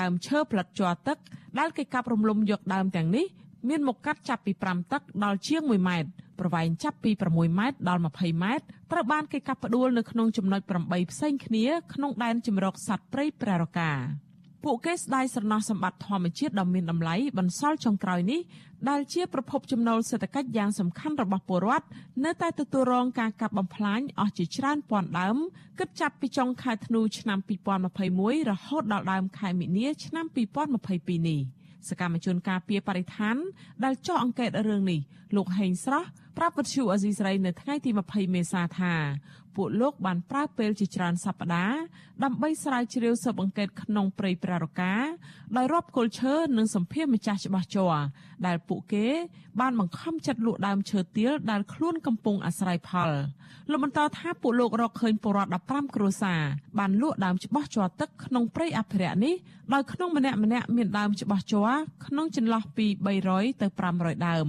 [0.01, 1.19] ដើមឈើផ្លិតជ័រទឹក
[1.59, 3.27] ដែលគេកាប់រំលំយកដើមទាំងនេះ
[3.69, 13.91] មានមុខកាត់ចាប់ពី5តឹកដល់ជាង1ម៉ែត្រប្រវែងចាប់ពី6ម៉ែត្រដល់20ម៉ែត្រត្រូវបានគេកាប់ផ្ដួលនៅក្នុងចំណុច8ផ្សេងគ្នាក្នុងដែនជម្រកសត្វព្រៃព្រះរកា
[14.65, 18.41] ពួកគេស្ដាយស្រណោះសម្បត្តិធម្មជាតិដ៏មានតម្លៃបន្សល់ចុងក្រោយនេះ
[18.89, 21.87] ដែលជាប្រភពចំណូលសេដ្ឋកិច្ចយ៉ាងសំខាន់របស់ពលរដ្ឋ
[22.25, 25.37] នៅតែទទួលរងការកាប់បំផ្លាញអស់ជាច្រើនពាន់ដើម
[25.79, 27.39] គិតចាប់ពីចុងខែធ្នូឆ្នាំ
[27.95, 30.27] 2021រហូតដល់ដើមខែមិនិនាឆ្នាំ
[30.77, 31.41] 2022នេះ
[31.89, 33.37] សកម្មជនការពារបរិស្ថាន
[33.85, 35.01] ដែលចោះអង្កេតរឿងនេះ
[35.37, 38.95] លោកហេងស្រស់ ប្រាប់វិទ្យុអេស៊ីស្រីនៅថ្ងៃទី20មេសាថា
[39.57, 41.79] ពួកលោកបានប្រើពេលជាច្រើនសប្តាហ៍
[42.25, 44.95] ដើម្បីស្រាវជ្រាវស៊ើបអង្កេតក្នុងព្រៃប្រារកា
[45.57, 47.95] ដោយរាប់គល់ឈើនិងសម្ភារម្ចាស់ច្បាស់ជ័រ
[48.47, 49.07] ដែលពួកគេ
[49.61, 53.11] បានបង្ខំចិត្តលក់ដើមឈើទាលដែលខ្លួនកំពុងអាស្រ័យផល
[53.71, 56.41] លោកបន្តថាពួកលោករកឃើញពលរដ្ឋ15គ្រួសារ
[56.79, 59.35] បានលក់ដើមច្បាស់ជ័រទឹកក្នុងព្រៃអភិរក្សនេះ
[59.75, 61.71] ដោយក្នុងម្នាក់ម្នាក់មានដើមច្បាស់ជ័រ
[62.07, 62.87] ក្នុងចន្លោះពី
[63.25, 63.67] 300ទៅ
[63.97, 64.47] 500ដើម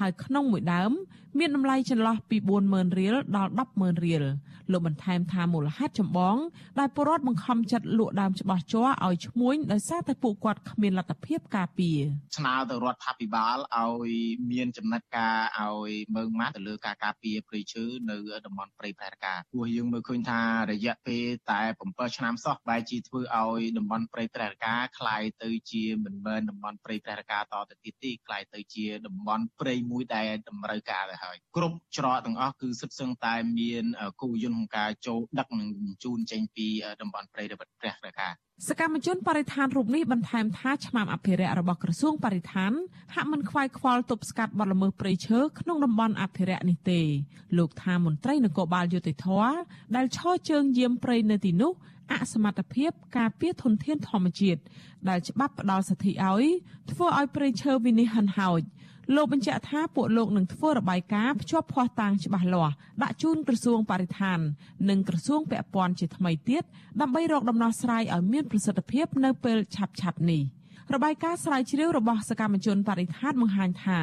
[0.00, 0.92] ហើយក្នុងមួយដើម
[1.39, 4.23] មានតម្លៃចន្លោះពី40000រៀលដល់100,000រៀល
[4.71, 6.35] លោកបន្ថែមថាមូលហេតុចម្បង
[6.79, 11.99] ដែលពលរដ្ឋបង្ខំចិត្តលក់ដើមច្បាស់ជ័រឲ្យឈ្មួញដោយសារតែពួកគាត់គ្មានលទ្ធភាពការពារ
[12.37, 14.11] ស្នើទៅរដ្ឋាភិបាលឲ្យ
[14.51, 33.84] មានចំណិតការឲ្យមើងម៉ាត់ទៅលើការការពារព្រៃឈើនៅតំបន់ព្រៃប្រែការព្រោះយើងមើលឃើញថារយៈពេលតែ7ឆ្នាំសោះបែរជាធ្វើឲ្យតំបន់ព្រៃប្រែការคล้ายទៅជាមិនមែនតំបន់ព្រៃប្រែការតទៅទៀតទេคล้ายទៅជាតំបន់ព្រៃមួយដែលតម្រូវការទៅ ហើយគ្រប់ច្រកទាំងអស់គឺសិតសឹងតែមាន
[34.22, 36.66] គោយន្តក្នុងការចូលដឹកនិងបញ្ជូនចេញពី
[37.00, 38.28] តំបន់ព្រៃរបស់ព្រះរាជា
[38.68, 42.72] សកម្មជនបរិស្ថានរូបនេះបន្ថែមថាឆ្មាំអភិរក្សរបស់ក្រសួងបរិស្ថាន
[43.14, 47.00] ហាក់មិនខ្វាយខ្វល់ទប់ស្កាត់បទល្មើសព្រៃឈើក្នុងតំបន់អភិរក្សនេះទេ
[47.58, 49.26] លោកថាមន្ត្រីនគរបាលយុតិធធ
[49.96, 51.72] ដែលឈរជើងយាមព្រៃនៅទីនោះ
[52.12, 54.60] អសមត្ថភាពការពារធនធានធម្មជាតិ
[55.08, 56.44] ដែលច្បាប់ផ្ដល់សិទ្ធិឲ្យ
[56.90, 58.62] ធ្វើឲ្យព្រៃឈើវិនិច្ឆ័យហិនហោច
[59.14, 64.38] លោកបញ្ជាក់ថាពួកលោកនឹងធ្វើរបាយការណ៍ភ្ជាប់ភស្តុតាងច្បាស់លាស់ដាក់ជូនក្រសួងបរិស្ថាន
[64.90, 66.62] និងក្រសួងពាក់ព័ន្ធជាថ្មីទៀត
[67.00, 70.42] ដើម្បីរកដំណោះស្រាយឲ្យមានប្រសិទ្ធភាពនៅពេលឆាប់ៗនេះ
[70.94, 74.00] របាយការណ៍ស្រាវជ្រាវរបស់សកម្មជនបរិស្ថានបង្ហាញថា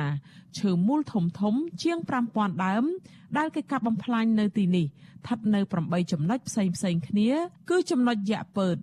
[0.60, 1.98] ឈើមូលធំធំ ជាង
[2.32, 2.84] 5000ដើម
[3.38, 7.30] ដែលគេកាប់បំផ្លាញនៅទីនេះស្ថិតនៅ8ចំណុចផ្សេងផ្សេងគ្នា
[7.70, 8.78] គឺចំណុចយ៉ាក់ពើត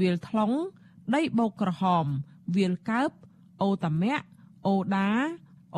[0.00, 0.50] វាលថ្លុង
[1.14, 2.06] ដីបោកក្រហម
[2.56, 3.10] វាលកើប
[3.62, 4.24] អូតាមាក់
[4.66, 5.10] អូដា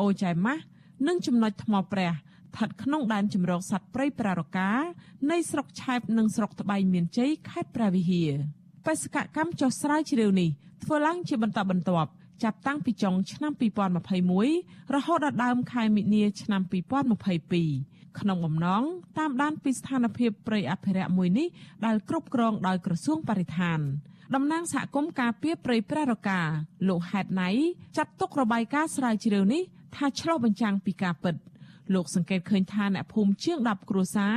[0.01, 0.63] អូចៃម៉ាស់
[1.07, 4.71] និងចំណុចថ្មព្រះស្ថិតក្នុងដែនជម្រកសត្វព្រៃប្រារកា
[5.31, 8.31] នៃស្រុកឆែបនិងស្រុកត្បៃមានជ័យខេត្តព្រះវិហារ
[8.85, 10.49] បេសកកម្មចុះស្រាវជ្រាវនេះ
[10.83, 12.09] ធ្វើឡើងជាបន្តបន្ទាប់
[12.43, 13.51] ចាប់តាំងពីចុងឆ្នាំ
[14.23, 16.61] 2021រហូតដល់ដើមខែមិនិនាឆ្នាំ
[17.39, 18.83] 2022ក្នុងបំណង
[19.17, 21.47] តាមដានពីស្ថានភាពព្រៃអភិរក្សមួយនេះ
[21.85, 23.79] ដែលគ្រប់គ្រងដោយក្រសួងបរិស្ថាន
[24.35, 26.41] តំណាងសហគមន៍ការពារព្រៃព្រះរកា
[26.87, 27.49] លោកហេតណៃ
[27.97, 29.63] ចាត់ទុករបាយការណ៍ស្រាវជ្រាវនេះ
[29.95, 31.35] ថាឆ្លុះបញ្ចាំងពីការពិត
[31.93, 34.35] លោកសង្កេតឃើញថាអ្នកភូមិជាង10គ្រួសារ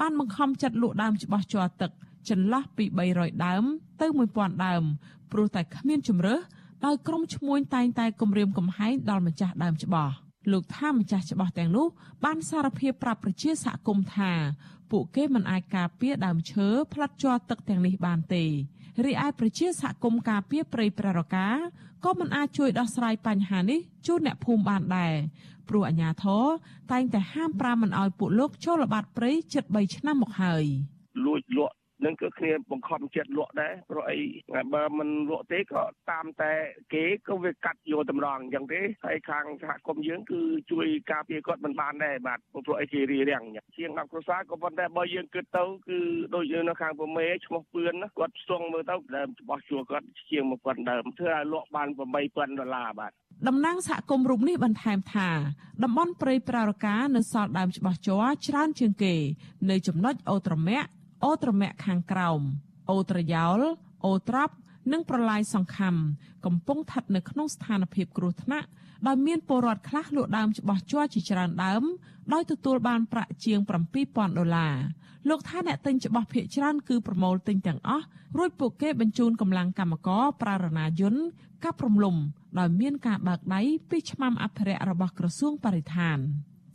[0.00, 1.90] បានបង្ខំចិត្តលក់ដើមច្បាស់ជ័រទឹក
[2.28, 2.84] ចន្លោះពី
[3.14, 3.64] 300ដើម
[4.00, 4.82] ទៅ1000ដើម
[5.32, 6.40] ព្រោះតែគ្មានជំរើស
[6.86, 10.14] ដោយក្រុមឈ្មួញតែងតែគំរាមកំហែងដល់ម្ចាស់ដើមច្បាស់
[10.52, 11.86] លោកថាម្ចាស់ច្បាស់ទាំងនោះ
[12.24, 14.32] បានសារភាពប្រាប់ប្រជាសហគមន៍ថា
[14.90, 18.44] ពួកគេមិនអាចការពារដើមឈើផ្លាត់ជ័រទឹកទាំងនេះបានទេ
[19.04, 21.48] រីឯប្រជាសហគមន៍ការពារព្រៃប្ររកា
[22.04, 25.14] ក៏មិនអាចជួយដោះស្រាយបញ្ហានេះជូនអ្នកភូមិបានដែរ
[25.68, 26.44] ព្រោះអាជ្ញាធរ
[26.92, 30.64] តែងតែហាមប្រាមមិនឲ្យពួកលោកចូលល្បាតព្រៃជិត3ឆ្នាំមកហើយ
[31.24, 34.18] លួចលក់ នឹងគឺគ្នាបង្ខំចិត្តលក់ដែរព្រោះអី
[34.74, 36.52] បើមិនលក់ទេក៏តាមតែ
[36.94, 43.42] គេក៏វាកាត់យកតម្រង់អញ្ចឹងទេហើយខាងសហគមន៍យើងគឺជួយការពារគាត់មិនបានដែរបាទព្រោះអីគេរៀបរៀង
[43.76, 45.98] ជាង10គ្រួសារក៏ប៉ុន្តែបើយើងគិតទៅគឺ
[46.34, 51.88] ដូចយើងនៅខាងពមេឈ្មោះពឿនគាត់ស្ទងមើលទៅដើមច្បាស់ជួគាត់ជាង1000ដើមធ្វើឲ្យលក់បាន
[52.24, 53.12] 8000ដុល្លារបាទ
[53.48, 55.28] តំណាងសហគមន៍រូបនេះបន្ថែមថា
[55.84, 59.14] តំបន់ព្រៃប្រារកានៅសល់ដើមច្បាស់ជ័រច្រើនជាងគេ
[59.70, 60.88] នៅចំណុចអូត្រមាក់
[61.24, 62.40] អូត្រមាក់ខាងក្រោម
[62.90, 63.60] អូត្រយ៉ោល
[64.06, 64.54] អូត្រប់
[64.92, 65.94] និងប្រឡាយសង្ខំ
[66.44, 68.68] កំពុងស្ថិតនៅក្នុងស្ថានភាពគ្រោះថ្នាក់
[69.06, 71.82] ដោយមានពលរដ្ឋខ្លះលក់ដើមច្បាស់ជ័រជាច្រើនដើម
[72.32, 73.58] ដោយទទួលបានប្រាក់ជាង
[73.98, 74.74] 7000ដុល្លារ
[75.28, 78.06] លោកថាអ្នកទិញច្បាស់ភាគច្រើនគឺប្រមូលទិញទាំងអស់
[78.38, 81.22] រួចពួកគេបញ្ជូនកម្លាំងកម្មករប្រើរណាយន្ត
[81.64, 82.16] កាប់រំលំ
[82.58, 86.18] ដោយមានការបើកដៃពីឆ្មាំអភិរក្សរបស់ក្រសួងបរិស្ថាន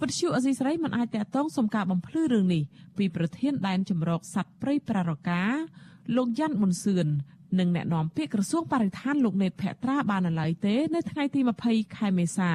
[0.01, 2.63] វិទ្យុអសីស្រីមិនអាចតតងសុំការបំភ្លឺរឿងនេះ
[2.97, 5.43] ពីប្រធានដែនជំរកសត្វព្រៃប្រារកា
[6.15, 7.07] លោកយ៉ាន់មុនសឿន
[7.59, 12.51] និងអ្នកនាំពាក្យក្រសួងបរិស្ថានលោកណេតភក្ត្រាបានឡើយទេនៅថ្ងៃទី20ខែមេសា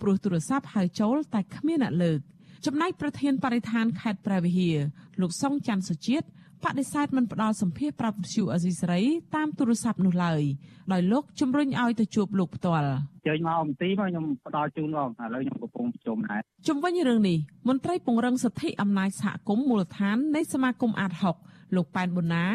[0.00, 2.20] ព្រោះទូរស័ព្ទហៅចូលតែគ្មានអ្នកលើក
[2.66, 4.78] ចំណែកប្រធានបរិស្ថានខេត្តព្រះវិហារ
[5.20, 6.26] លោកសុងច័ន្ទសុជាតិ
[6.64, 9.00] បដិសេធមិនផ្ដល់សម្ភារប្រាប់វិទ្យុអេស៊ីសរ៉ៃ
[9.34, 10.42] តាមទូរស័ព្ទនោះឡើយ
[10.92, 12.88] ដោយលោកជំរុញឲ្យទៅជួបលោកផ្ទាល់
[13.26, 21.12] ចេញមកអំទីមកខ្ញុំផ្ដល់ជូនបងឥឡូវខ្ញុំកំពុងប្រជុំដែរជំវិញរឿងនេះមន្ត្រីពង្រឹងសិទ្ធិអំណាចសហគមន៍មូលដ្ឋាននៃសមាគមអាត
[21.44, 22.46] 6លោកប៉ែនប៊ុណា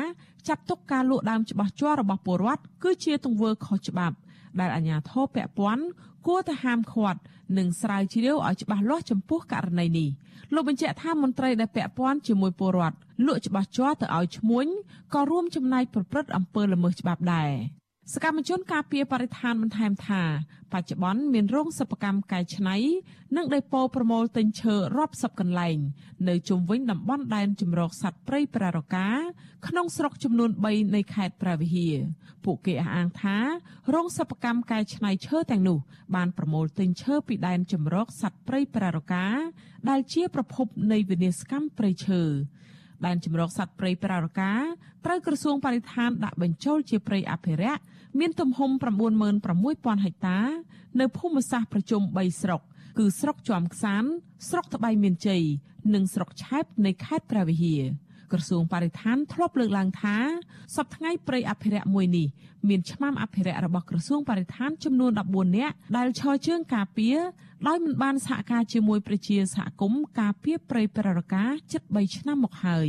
[0.47, 4.15] ចាត់ទុកការលក់ដើមច្បាស់ជ័ររបស់ពលរដ្ឋគឺជាទង្វើខុសច្បាប់
[4.59, 5.85] ដែលអាជ្ញាធរពាក់ព័ន្ធ
[6.27, 7.19] គួរតែហាមឃាត់
[7.57, 10.09] និងស្រាវជ្រាវឲ្យច្បាស់លាស់ចំពោះករណីនេះ
[10.53, 14.65] លោកបញ្ជាក់ថាមន្ត្រីដែលពាក់ព័ន្ធជាមួយពលរដ្ឋលក់ច្បាស់ជ័រទៅឲ្យឈ្មួញ
[15.13, 17.51] ក៏រួមចំណែកប្រព្រឹត្តអំពើល្មើសច្បាប់ដែរ
[18.13, 20.23] សកម្មជនការពារបរិស្ថានបន្ថែមថា
[20.73, 22.75] បច្ចុប្បន្នមានរោងសិប្បកម្មកែច្នៃ
[23.37, 25.77] និងដេប៉ូប្រមូលទិញឈើរាប់សិបកន្លែង
[26.29, 29.07] នៅជុំវិញតំបន់ដែនជម្រកសត្វព្រៃប្រារកា
[29.67, 31.97] ក្នុងស្រុកចំនួន3នៃខេត្តព្រះវិហារ
[32.45, 33.37] ពួកគេអះអាងថា
[33.93, 35.79] រោងសិប្បកម្មកែច្នៃឈើទាំងនោះ
[36.15, 39.25] បានប្រមូលទិញឈើពីដែនជម្រកសត្វព្រៃប្រារកា
[39.89, 42.23] ដែលជាប្រភពនៃវិនាសកម្មព្រៃឈើ
[43.05, 44.53] ដែនជម្រកសត្វព្រៃប្រារកា
[45.05, 47.81] ត្រូវក្រសួងបរិស្ថានដាក់បញ្ចូលជាព្រៃអភិរក្ស
[48.19, 48.69] មានទំហំ
[49.37, 50.39] 96000ហិកតា
[50.99, 52.61] នៅភូមិសាស្ត្រប្រជុំ3ស្រុក
[52.97, 54.03] គឺស្រុកជាំខ្សាន
[54.49, 55.43] ស្រុកត្បៃមានជ័យ
[55.93, 57.83] និងស្រុកឆែបនៃខេត្តព្រះវិហារ
[58.31, 60.17] ក្រសួងបរិស្ថានធ្លាប់លើកឡើងថា
[60.75, 62.27] សប្តាហ៍ថ្ងៃព្រៃអភិរក្សមួយនេះ
[62.69, 67.17] មានឆ្មាំអភិរក្សរបស់ក្រសួងបរិស្ថានចំនួន14នាក់ដែលឈរជើងការពារ
[67.67, 72.87] ដោយមិនបានសហការជាមួយប្រជាសហគមន៍ការពារព្រៃប្ររកាជិត3ឆ្នាំមកហើយ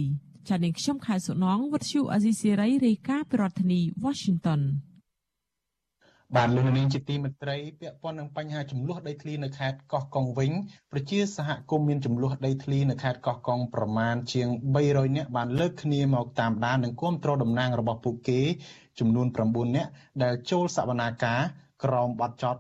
[0.49, 4.61] ចា៎នាងខ្ញុំខែសុណងវັດឈូអាស៊ីសេរីរាយការណ៍ពីរដ្ឋធានី Washington
[6.37, 10.51] បានលោកនាងជាទីមេត្រីពាក់ព័ន្ធនឹងបញ្ហាចំនួនដីធ្លីនៅខេត្តកោះកុងវិញ
[10.93, 14.49] ប្រជាសហគមន៍មានចំនួនដីធ្លីនៅខេត្តកោះកុងប្រមាណជាង
[14.83, 18.41] 300នាក់បានលើកគ្នាមកតាមដាននិងគាំទ្រតំណាងរបស់ពួកគេ
[18.99, 19.91] ចំនួន9នាក់
[20.23, 21.41] ដែលចូលសវនាការ
[21.85, 22.57] ក្រមបទចោត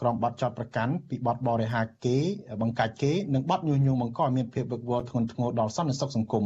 [0.00, 2.18] ក្រមបទចោតប្រកាន់ពីបទបរិហាគេ
[2.62, 6.44] បង្កាច់គេនិងបទញុះញង់បង្កឲ្យមានភាពវឹកវរធ្ងន់ធ្ងរដល់សន្តិសុខសង្គម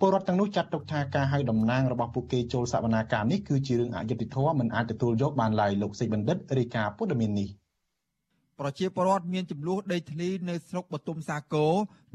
[0.00, 7.48] ពលរដ្ឋទាំងនោះចាត់ទុកថាការហៅតំណាងរបស់ពួកគេចូលសវនាការនេះគឺជារឿងអយុត្តិធម៌មិនអាចទទួលយកបានឡើយលោកសេចបណ្ឌិតរាយការណ៍ព័ត៌មាននេះ
[8.60, 11.72] ប្រជាពលរដ្ឋមានចំនួនដីធ្លីនៅស្រុកបទុមសាគរ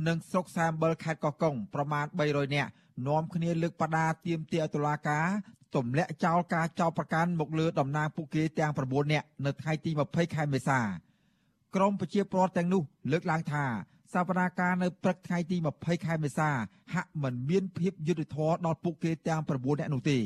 [0.07, 2.71] និងស្រុកសាមបលខេត្តកោះកុងប្រមាណ300នាក់
[3.07, 5.27] នាំគ្នាលើកបដាទៀមទាឲ្យតុលាការ
[5.75, 10.79] ទម្លាក់ចោលការចោទប្រកាន់មកលើតំណាងពួកគេទាំង9នាក់នៅថ្ងៃទី20ខែមេសា
[11.75, 12.81] ក្រមប្រជាពលរដ្ឋទាំងនោះ
[13.11, 13.65] លើកឡើងថា
[14.13, 16.49] សវនាការនៅព្រឹកថ្ងៃទី20ខែមេសា
[16.93, 20.19] ហាក់មិនមានភាពយុត្តិធម៌ដល់ពួកគេទាំង9នាក់នោះទេ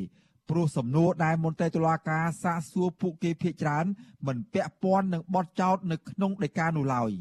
[0.50, 3.86] ព្រោះសំណួរដែលមន្ត្រីតុលាការសាកសួរពួកគេភ័យច្រើន
[4.28, 7.12] មិនពាក់ព័ន្ធនឹងបទចោទនៅក្នុងដីកានោះឡើយ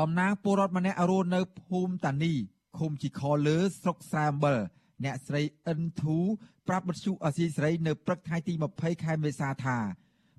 [0.00, 2.32] តំណាងពលរដ្ឋម្នាក់រស់នៅភូមិតានី
[2.78, 4.58] ឃុំជីខលើស្រុកស្រែអំបិល
[5.04, 6.16] អ្នកស្រីអិនធូ
[6.68, 9.76] ប្រាប់បទសុអាស៊ីសេរីនៅព្រឹកថ្ងៃទី20ខែមេសាថា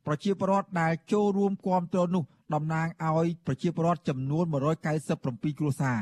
[0.05, 2.23] ប្រជាពលរដ្ឋដែលចូលរួមគាំទ្រនោះ
[2.53, 4.45] តំណាងឲ្យប្រជាពលរដ្ឋចំនួន
[5.01, 6.01] 197គ្រួសារ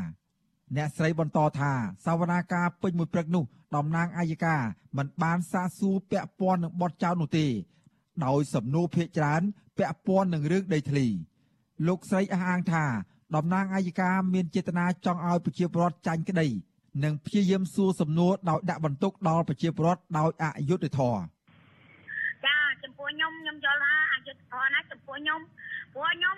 [0.75, 1.71] អ្នកស្រីបន្តថា
[2.05, 3.43] សវនាការពេញមួយព្រឹកនោះ
[3.75, 4.55] តំណាងអាយកា
[4.97, 7.47] មិនបានសាកសួរពាក់ព័ន្ធនឹងបទចោទនោះទេ
[8.25, 9.41] ដោយសំណួរភាកច្រើន
[9.77, 11.05] ពាក់ព័ន្ធនឹងរឿងដីធ្លី
[11.87, 12.85] លោកស្រីអះអាងថា
[13.35, 16.47] តំណាងអាយកាមានចេតនាចង់ឲ្យប្រជាពលរដ្ឋចាញ់ក្តី
[17.03, 21.21] និងព្យាយាមសួរសំណួរដោយដាក់បន្ទុកដល់ប្រជាពលរដ្ឋដោយអយុត្តិធម៌
[22.45, 25.41] ចាចំពោះខ្ញុំខ្ញុំយល់ថាអយុត្តិធម៌ណាចំពោះខ្ញុំ
[25.93, 26.37] ព្រោះខ្ញុំ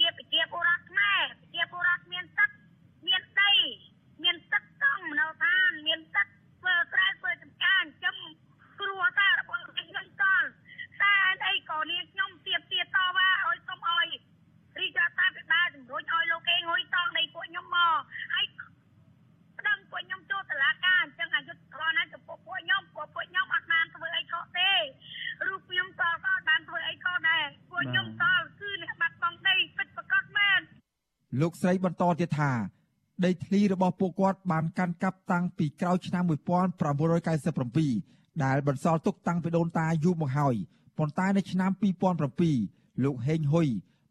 [0.00, 2.50] ជាប្រជាពលរដ្ឋខ្មែរប្រជាពលរដ្ឋមានទឹក
[3.06, 3.52] មានដី
[4.22, 6.26] មានទឹកតង់នៅឋានមានទឹក
[6.58, 8.16] ធ្វើស្រែធ្វើចម្ការចិញ្ចឹម
[8.80, 10.44] គ្រួសាររបស់ខ្ញុំតល
[11.02, 11.14] តែ
[11.48, 14.08] អីក៏នាងខ្ញុំទៀបទៀតវ៉ាឲ្យសុំឲ្យ
[14.80, 18.00] រីករដ្ឋាភិបាលជំរុញឲ្យលោកគេងុយតង់នៃពួកខ្ញុំមក
[18.34, 18.46] ហើយ
[19.68, 24.70] ប្តឹងពួកខ្ញុំចូលតុលាការអញ្ចឹងអយុធធម៌ណាចំពោះពួកខ្ញុំពួកពួកខ្ញុំអត់បានធ្វើអីខុសទេ
[25.46, 28.24] រូបខ្ញុំតក៏អត់បានធ្វើអីខុសដែរពួកខ្ញុំត
[28.60, 30.60] គឺអ្នកបាត់បង់ដីពិតប្រាកដមែន
[31.40, 32.52] លោកស្រីបន្តទៀតថា
[33.24, 40.54] ដីធ្លីរបស់ពួកគាត់បានកាន់កាប់តាំងពីក្រោយឆ្នាំ1997ដែលបន្សល់ទុកតាំងពីដូនតាយូរមកហើយ
[40.98, 41.70] ប៉ុន្តែនៅឆ្នាំ
[42.36, 43.68] 2007លោកហេងហ៊ុយ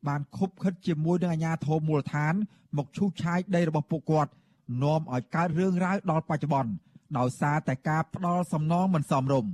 [0.07, 2.33] បានខុបខិតជាមួយនឹងអាជ្ញាធរមូលដ្ឋាន
[2.77, 4.31] មកឈូសឆាយដីរបស់ពួកគាត់
[4.81, 6.71] នាំឲ្យកើតរឿងរ៉ាវដល់បច្ចុប្បន្ន
[7.17, 9.51] ដោយសារតែការផ្ដាល់សំណងមិនសមរម្យ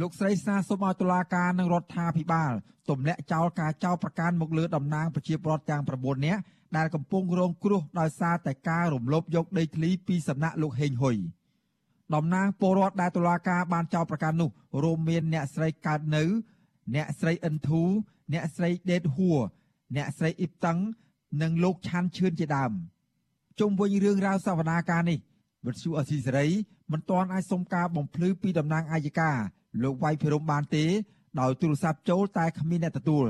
[0.00, 2.52] លោកស្រីសាសុំឲ្យតុលាការនិងរដ្ឋាភិបាល
[2.90, 6.40] ទម្លាក់ចោលការចោទប្រកាន់មកលើតំណាងប្រជាពលរដ្ឋទាំង9នាក់
[6.76, 11.16] ដែលកំពុងរងគ្រោះដោយសារតែការរំលោភយកដីធ្លីពីសំណាក់លោកហេងហ៊ុយ
[12.14, 14.50] តំណាងពលរដ្ឋដែលតុលាការបានចោទប្រកាន់នោះ
[14.82, 16.24] រួមមានអ្នកស្រីកើតនៅ
[16.94, 17.82] អ្នកស្រីអិនធូ
[18.32, 19.38] អ្នកស្រីដេតហួរ
[19.96, 20.78] អ្នកស្រីអ៊ីបតឹង
[21.42, 22.72] និងលោកឆាន់ឈឿនជាដើម
[23.60, 25.18] ជុំវិញរឿងរ៉ាវសវនាការនេះ
[25.66, 26.46] វិទ្យុអស៊ីសេរី
[26.92, 29.30] មិនទាន់អាចសុំការបំភ្លឺពីតំណាងអាយកា
[29.82, 30.84] លោកវៃភិរមបានទេ
[31.40, 33.26] ដោយទូរស័ព្ទចូលតែគ្មានអ្នកទទួល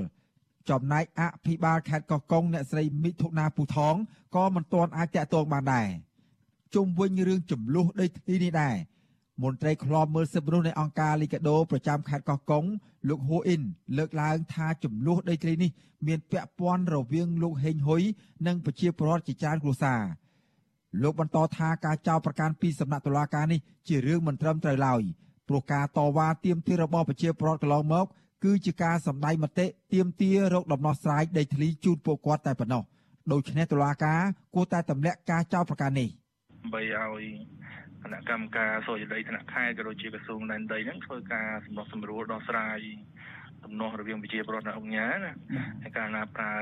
[0.71, 3.95] ចំណែកអភិបាលខេត្តកោះកុងអ្នកស្រីមិថុនាពូថង
[4.35, 5.89] ក៏មិនទាន់អាចតាក់ទងបានដែរ
[6.75, 8.77] ជុំវិញរឿងចំនួនដីធ្លីនេះដែរ
[9.43, 12.65] មន្ត្រីឃ្លាំមើលសិទ្ធិមនុស្សនៃអង្គការលីកាដូប្រចាំខេត្តកោះកុង
[13.09, 13.63] លោកហូអ៊ីន
[13.97, 15.71] លើកឡើងថាចំនួនដីធ្លីនេះ
[16.07, 18.03] មានពាក់ព័ន្ធរវាងលោកហេងហ៊ុយ
[18.47, 20.01] និងប្រជាពលរដ្ឋជាច្រើនគ្រួសារ
[21.03, 25.03] លោកបន្តថាការចោទប្រកាន់ពីសំណាក់តុលាការនេះជារឿងមិនត្រឹមត្រូវឡើយ
[25.49, 28.07] ព្រោះការតវ៉ាទាមទាររបស់ប្រជាពលរដ្ឋកន្លងមក
[28.45, 32.83] គឺជាការសម្ដែងមតិទាមទាររកដំណោះស្រាយដីធ្លីជូនពួកគាត់តែប៉ុណ្ណោះ
[33.33, 34.21] ដូច្នេះតុលាការ
[34.55, 37.25] គួរតែទម្លាក់ការចោទប្រកាន់នេះដើម្បីឲ្យ
[38.07, 42.79] គណៈកម្មការសុខដីថ្នាក់ខេត្តក៏ដូចជាក្រសួងដែនដីហ្នឹងធ្វើការសម្រុះសម្រួលដោះស្រាយ
[43.65, 45.33] ទំនាស់រវាងប្រជាពលរដ្ឋនិងអង្គការណា
[45.83, 46.53] ហើយការណាប្រើ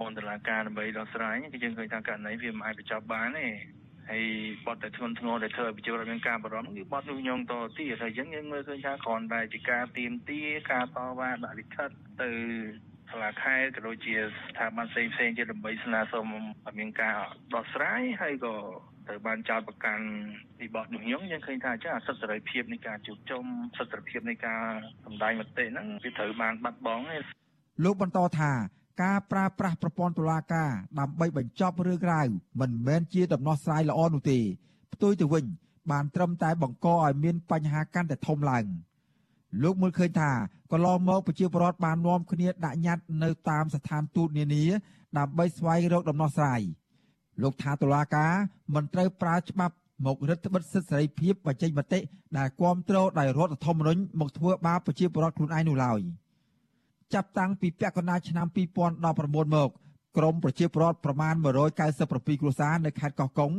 [0.00, 3.48] បនតឡាការដើម្បីដោះស្រាយគឺយើងឃើញថាករណីវាមិនអាចបញ្ចប់បានទេ
[4.10, 4.24] ហើយ
[4.66, 10.40] បទតែធ្ងន់ធ្ងរដែលធ្វើឲ្យប្រជាពលរដ្ឋមានការបារម្ភគឺបទញុះញង់តទៀតហើយអញ្ចឹងយើងមើលឃើញថាគ្រាន់តែជាការទៀមទា
[10.72, 11.90] ការតវ៉ាដាក់លិខិត
[12.22, 12.30] ទៅ
[13.10, 14.14] សាលាខេត្តក៏ដូចជា
[14.48, 17.16] ស្ថាប័នផ្សេងផ្សេងទៀតដើម្បីស្នើសុំឲ្យមានការ
[17.54, 18.54] ដោះស្រាយហើយក៏
[19.08, 20.04] ត្រូវបានចោទប្រកាន់
[20.58, 23.44] ពីបទញុះញង់យើងឃើញថាចាអសិទ្ធិសេរីភាពនៃការជួបជុំ
[23.78, 24.62] សិទ្ធិសេរីភាពនៃការ
[25.04, 27.22] សម្ដែងមតិហ្នឹងវាត្រូវបានបាត់បង់ហើយ
[27.84, 28.52] លោកបន្តថា
[29.02, 32.26] ការប្រើប្រាស់ប្រព័ន្ធតុលាការដើម្បីបញ្ចប់រឿងរ៉ាវ
[32.60, 34.38] មិនមែនជាដំណោះស្រាយល្អនោះទេ
[34.94, 35.44] ផ្ទុយទៅវិញ
[35.90, 38.64] បានត្រឹមតែបង្កឲ្យមានបញ្ហាកាន់តែធំឡើង
[39.62, 40.30] លោកមើលឃើញថា
[40.72, 44.64] កន្លងមកប្រជាពលរដ្ឋបាននាំគ្នាដាក់ញត្តិនៅតាមស្ថានទូតនានា
[45.18, 46.60] ដើម្បីស្វែងរកដំណោះស្រាយ
[47.42, 48.32] លោកថាតុលាការ
[48.74, 49.74] មិនត្រូវប្រើច្បាប់
[50.06, 52.00] មករឹតបន្តឹងសិទ្ធិសេរីភាពបញ្ចេញមតិ
[52.38, 56.00] ដែលគ្រប់គ្រងដោយរដ្ឋធម្មនុញ្ញមកធ្វើបាបប្រជាពលរដ្ឋខ្លួនឯងនោះឡើយ។
[57.14, 59.70] ចាប់តាំងពីពាក់កណ្ដាលឆ្នាំ2019មក
[60.16, 61.34] ក្រមប្រជាពលរដ្ឋប្រមាណ
[61.82, 63.52] 197គ្រួសារនៅខេត្តកោះកុង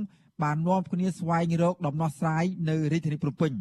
[0.44, 3.52] បាននាំគ្នាស្វែងរកដំណោះស្រាយនៅរាជធានីភ្នំពេញ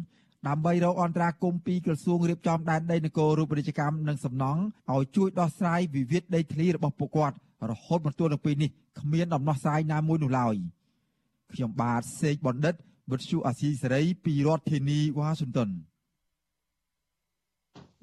[0.47, 7.35] ដើម្បីរកអន្តរាគមន៍ពីក្រសួងរៀបចំដែនដីនគររូបនីយកម្មនិងសំណង់ឲ្យជួយដោះស្រាយវិវាទដីធ្លីរបស់ពួកគាត់
[7.71, 10.55] រហូតមកទល់នឹងពេលនេះគ្មានដំណោះស្រាយណាមួយនោះឡើយ
[11.53, 12.75] ខ្ញុំបាទសេកបណ្ឌិត
[13.11, 15.69] វិទ្យុអាស៊ីសេរីពីរដ្ឋធានីវ៉ាស៊ីនតោន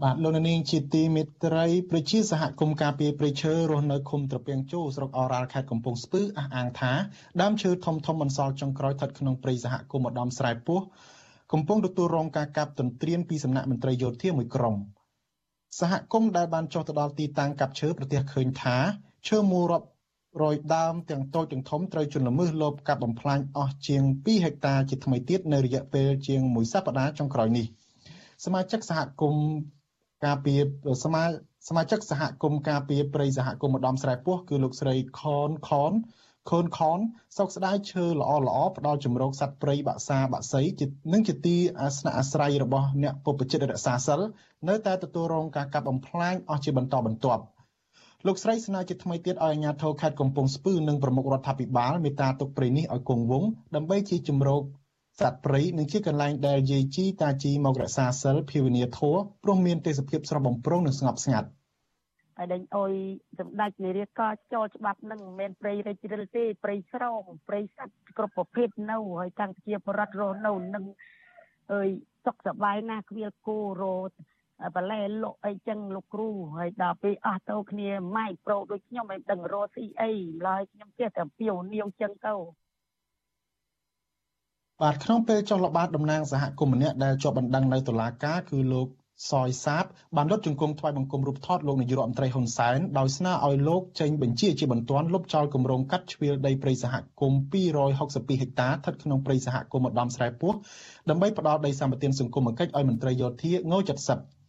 [0.03, 6.93] បាទលោកនាងជាទីមេត្រីប្រជាសហគមន៍ការពារព្រៃឈើរស់នៅឃុំត្រពាំងជូស្រុកអរ៉ាល់ខេត្តកំពង់ស្ពឺអះអាងថា
[7.41, 10.81] ដើមឈើធំធំបន្សល់ចុងក្រោយស្ថិតក្នុងព្រៃសហគមន៍ឧត្តមស្រែពោះ
[11.53, 14.77] កំពុងទទួលរងការកាប់ទន្ទ្រានពីសំណាក់មន្ត្រីយោធាមួយក្រុម
[15.81, 18.77] សហគមន៍ដែលបានចុះទៅដល់ទីតាំងកាប់ឈើប្រទះឃើញថា
[19.29, 19.87] ឈើមួយរាប់
[20.43, 27.67] រយដើមទាំងតូចទាំងធំត្រូវជន់ល្មើសលបកាប់បំផ្លាញអស់ជាង2ហិកតាជាថ្មីទៀតនៅរយៈពេលជាង1សប្តាហ៍ចុងក្រោយនេះ
[28.45, 29.45] សមាជិកសហគមន៍
[30.25, 30.61] ការពារ
[31.05, 31.25] សមា
[31.69, 35.93] សមាជិកសហគមន៍ការពារព្រៃសហគមន៍ម្ដំស្រែពោះគឺលោកស្រីខនខន
[36.51, 36.99] ខូនខន
[37.37, 40.63] សោកស្ដាយឈើល្អល្អផ្ដល់ជំរកសត្វព្រៃបាក់សាបាក់សី
[41.13, 44.21] និងជាទីអាសនៈអាស្រ័យរបស់អ្នកពុពចិត្តរក្សាសិល
[44.69, 47.43] នៅតែទទួលរងការកាប់បំផ្លាញអស់ជាបន្តបន្ទាប់
[48.27, 54.63] លោកស្រីស្នើជាថ្មីទៀតឲ្យអាជ្ញាធរខេត្តកំពង់ស្ពឺនិងប្រមុខរដ្ឋាភិបាលមេត្តាទុកព្រៃនេះឲ្យគង់វង្សដើម្បីជាជំរក
[55.21, 59.15] សត្វព្រៃនិងជាកន្លែងដែលយាយជីតាជីមករក្សាសិលភាវនាធัว
[59.45, 61.49] ព្រោះមានទេសភាពស្រស់បំព្រងនិងស្ងប់ស្ងាត់
[62.37, 62.93] ហើយដេញអុយ
[63.39, 64.21] សម្ដេចនារីក
[64.53, 70.85] ចូលច្បាប់នឹងមិនមែនព្រៃរិចរិលទេព្រៃស្រោងព្រៃសត្វគ្រប់ប្រភេទនៅហើយតាំងជាបរិវត្តរស់នៅនឹង
[71.73, 71.89] អើយ
[72.25, 73.97] សុខសប្បាយណាស់គ្មានគោរោ
[74.77, 82.35] បន្លែលក់អីចឹងលោកគ្រូហើយដល់ពេលអស់ទៅគ្នាម៉ែប្រូដូចខ្ញុំមិនដឹងរស់ស៊ីអីម្ល៉េះខ្ញុំចេះតែពីវនាវចឹងទៅ
[84.83, 88.89] បាទក្នុងពេលចុះល្បាតតំណាងសហគមន៍ម្នាក់ដែលជាប់បណ្ដឹងនៅតុលាការគឺលោក
[89.31, 89.85] សយសាប
[90.17, 100.53] បានលុតជង្គង់ថ្វាយបង្គំរូបថតលោកនាយករដ្ឋមន្ត្រីហ៊ុនសែនដោយស្នើឲ្យលោកចេញបញ្ជាជាបន្ទាន់លុបចោលគម្រោងកាត់ជ្រៀលដីព្រៃសហគមន៍262ហិកតាស្ថិតក្នុងព្រៃសហគមន៍ម្ដំស្រែពោះ
[101.09, 104.40] ដើម្បីផ្ដល់ដីសម្បត្តិសង្គមគិច្ចឲ្យមន្ត្រីយោធាង70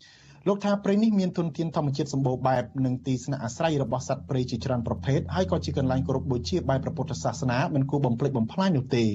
[0.48, 9.06] លោកថាព្រៃនេះមានទុនធានធម្មជាតិសម្បូរបែបនិងទីស្នាក់អាស្រ័យរបស់សត្វព្រៃជាច្រើនប្រភេទហើយក៏ជាកន្លែងគោរពបូជាបែបព្រះពុទ្ធសាសនាមិនគួរបំភ្លេចបំផ្លាញនោះទេ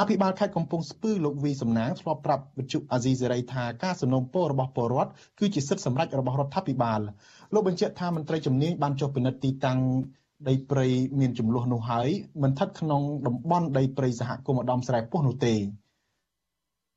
[0.00, 7.00] អភិបាលខេត្តកំពង់ស្ពឺលោកវីសំណាងធ្លាប់ប្រាប់វិទ្យុអាស៊ីសេរីថាការសំណូមពររបស់ពលរដ្ឋគឺជាសិទ្ធិសម្រេចរបស់រដ្ឋាភិបាល
[7.54, 9.78] លោកបញ្ជាក់ថាមន្ត្រីជំនាញបានចុះពិនិត្យទីតាំង
[10.48, 10.86] ដីព្រៃ
[11.20, 12.08] មានចំនួននោះហើយ
[12.42, 15.54] មិនស្ថិតក្នុងតំបន់ដីព្រៃសហគមន៍ឧត្តមស្រែពោះនោះទេ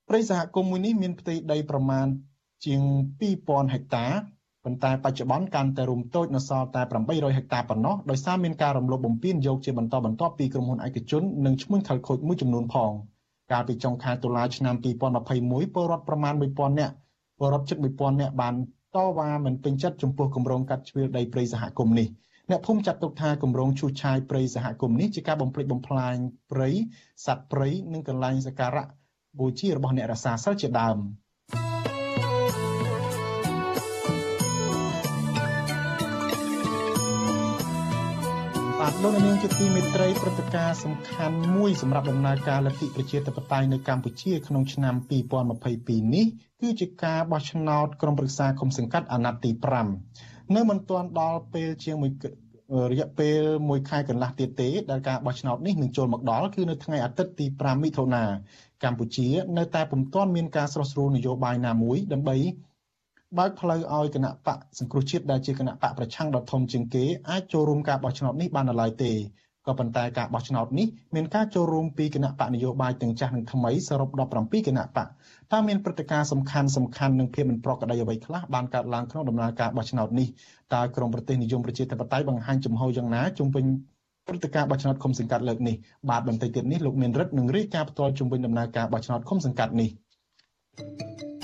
[0.09, 2.07] ព្រៃសហគមន៍មួយនេះមានផ្ទៃដីប្រមាណ
[2.65, 2.81] ជាង
[3.29, 4.05] 2000ហិកតា
[4.63, 12.91] ប៉ុន្តែបច្ចុប្បន្នកាន់តែរួមតូចនៅសល់តែ800ហិកតាប៉ុណ្ណោះដោយសារមានការរំលោភបំពានយកជាបន្តបន្ទាប់ពីក្រុមហ៊ុនឯកជននិងឈ្មួញខលខូចមួយចំនួនផង
[13.51, 14.75] កាលពីចុងខែតុលាឆ្នាំ
[15.25, 16.93] 2021ពលរដ្ឋប្រមាណ1000នាក់
[17.37, 18.53] ពលរដ្ឋជិត1000នាក់បាន
[18.95, 22.07] តវ៉ាមិនពេញចិត្តចំពោះគម្រោងកាត់ជ្រៀលដីព្រៃសហគមន៍នេះ
[22.49, 26.15] អ្នកភូមិចាត់ទុកថាគម្រោងឈូសឆាយព្រៃសហគមន៍នេះជាការបំផ្លិចបំផ្លាញ
[26.51, 26.69] ព្រៃ
[27.25, 28.85] សត្វព្រៃនិងកន្លែងសក្ការៈ
[29.39, 30.97] បូជារបស់អ្នករសាសិលជាដើម។
[38.87, 44.95] បាទលោកនាងជាទីមេត្រីព្រឹត្តិការណ៍សំខាន់មួយសម្រាប់ដំណើរការលទ្ធិប្រជាធិបតេយ្យនៅកម្ពុជាក្នុងឆ្នាំ
[45.53, 46.25] 2022នេះ
[46.61, 49.51] គឺជាការបោះឆ្នោតក្រុមប្រឹក្សាគុំសង្កាត់អាណត្តិទី
[50.03, 52.11] 5នៅមិនទាន់ដល់ពេលជាងមួយ
[52.91, 58.23] រយៈពេលមួយខែកន្លះទៀតទេដែលការបោះឆ្នោតនេះនឹងចូលមកដល់គឺនៅថ្ងៃអាទិត្យទី5មិថុនា
[58.83, 59.27] កម្ពុជា
[59.57, 62.37] នៅតែពុំទាន់មានការស្រោះស្រួលនយោបាយណាមួយដើម្បី
[63.37, 69.11] បើកផ្លូវឲ្យគណៈបកសង្គ្រោះជាតិដែលជាគណៈបកប្រឆាំងដ៏ធំជាងគេអាចចូលរួមការបោះឆ្នោតនេះបានឡើយទេ
[69.67, 75.07] ក៏ប៉ុន្តែការបោះឆ្នោតនេះមានការចូលរួមពីគណៈបកនយោបាយទាំងចាស់និងថ្មីសរុប17គណៈបក
[75.51, 80.27] តើមានព្រឹត្តិការណ៍សំខាន់សំខាន់និងភាពមិនប្រក្រតីអ្វីខ្លះបានកើតឡើងក្នុងដំណើរការបោះឆ្នោតនេះ
[80.73, 83.65] តើក្រមប្រទេសនិយមប្រជាធិបតេយ្យបង្ហាញចំហយ៉ាងណាជុំវិញ
[84.27, 85.75] ព្រឹត្តិការណ៍បោះឆ្នោតឃុំសង្កាត់លើកនេះ
[86.09, 89.89] បាទបន្តិចទៀតនេះលោកមានរិទ្ធនឹងរាយការណ៍ផ្ទាល់ជុំវិញដំណើរការបោះឆ្នោតឃុំសង្កាត់នេះ
[90.77, 91.34] thank you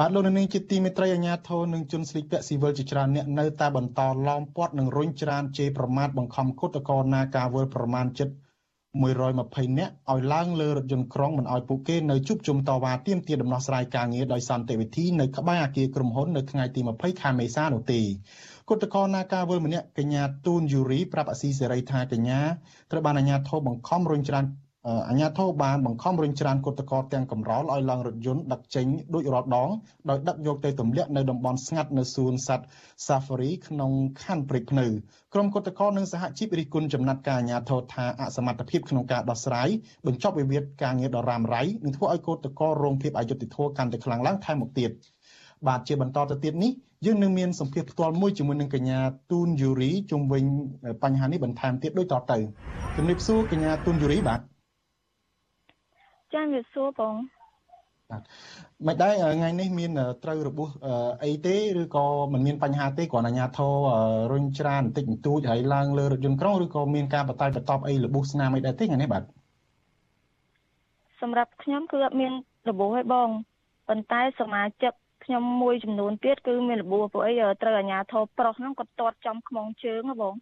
[0.00, 8.28] បាទលោកនាងជាទីមេត្រីអាញាធរនិងជនស្លៀកពាក់ស៊ីវិលជាច្រើនអ្នកនៅតែបន្តឡោមព័ទ្ធនិងរុញច្រានជេរប្រមាថបង្ខំគុតកោណាការវល់ប្រមាណជិត
[9.04, 18.00] 120នាក់ឲ្យឡើងលើរថយន្តក្រុងមិនឲ្យពួកគេនៅជួបជុំតវ៉ាទាមទារដំណោះស្រាយការងារដោយសន្តិវិធីនៅក្បែរអគារក្រុមហ៊ុននៅថ្ងៃទី20ខែមេសានោះទេ
[18.68, 22.40] គុតកោណាការវល់ម្នាក់កញ្ញាទូនយូរីប្រាប់អាស៊ីសេរីថាកញ្ញា
[22.90, 24.44] ត្រូវបានអាជ្ញាធរបង្ខំរុញច្រាន
[25.08, 29.70] អាជ្ញាធរបានបង្ខំរុញច្រានគុតកោទាំងកំរោលឲ្យឡើងរថយន្តដឹកចេញដូចរាល់ដង
[30.10, 32.66] ដោយដឹកយកទៅទម្លាក់នៅតំបន់ស្ងាត់នៅសួនសត្វ
[33.06, 34.86] Safari ក្នុងខណ្ឌព្រែកភ្នៅ
[35.34, 39.68] ក្រុមគុតកោនិងសហជីពរិះគន់ចំណាត់ការអាជ្ញាធរថាអសមត្ថភាពក្នុងការដោះស្រាយ
[40.06, 44.90] បញ្ចប់វិវាទការងារដ៏រ៉ាំរ៉ៃនិងធ្វើឲ្យគុតកោរងភាពអយុត្តិធម៌កាន់តែខ្លាំងឡើងថែមមកទៀត
[45.66, 46.72] បាទជាបន្តទៅទៀតនេះ
[47.06, 48.98] យើងនឹងមានសម្ភារផ្ទាល់មួយជាមួយនឹងកញ្ញា
[49.30, 50.44] ទូនយូរីជុំវិញ
[51.02, 52.38] បញ្ហានេះបន្ថែមទៀតដូចតទៅ
[52.96, 54.40] ជំរាបសួរកញ្ញាទូនយូរីបាទ
[56.34, 57.14] ចាជំរាបសួរបង
[58.10, 58.22] បាទ
[58.86, 59.90] មិនដែរថ្ងៃនេះមាន
[60.24, 60.68] ត្រូវរបួស
[61.24, 63.72] អីទេឬក៏មិនមានបញ្ហាទេគ្រាន់អាញាធរ
[64.32, 69.22] រុញច្រានបន្តិចបន្តួចហើយឡើងលើរថយន្តក្រុងឬក៏មានការបតៃបតបអីរបួសស្នាមអីដែរទេថ្ងៃនេះបាទ
[71.20, 72.32] សម្រាប់ខ្ញុំគឺអត់មាន
[72.70, 73.28] របួសទេបង
[73.88, 74.92] ប៉ុន្តែសមាជិក
[75.24, 80.34] ខ្ញុំមួយចំនួនទៀតគឺមានរបួសពួកអីត្រូវអាញាធរប្រុសហ្នឹងគាត់ទាត់ចំខ្មងជើងហ៎បង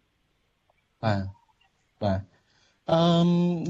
[1.03, 1.21] បាទ
[2.03, 2.34] បាទ
[2.93, 2.99] អឺ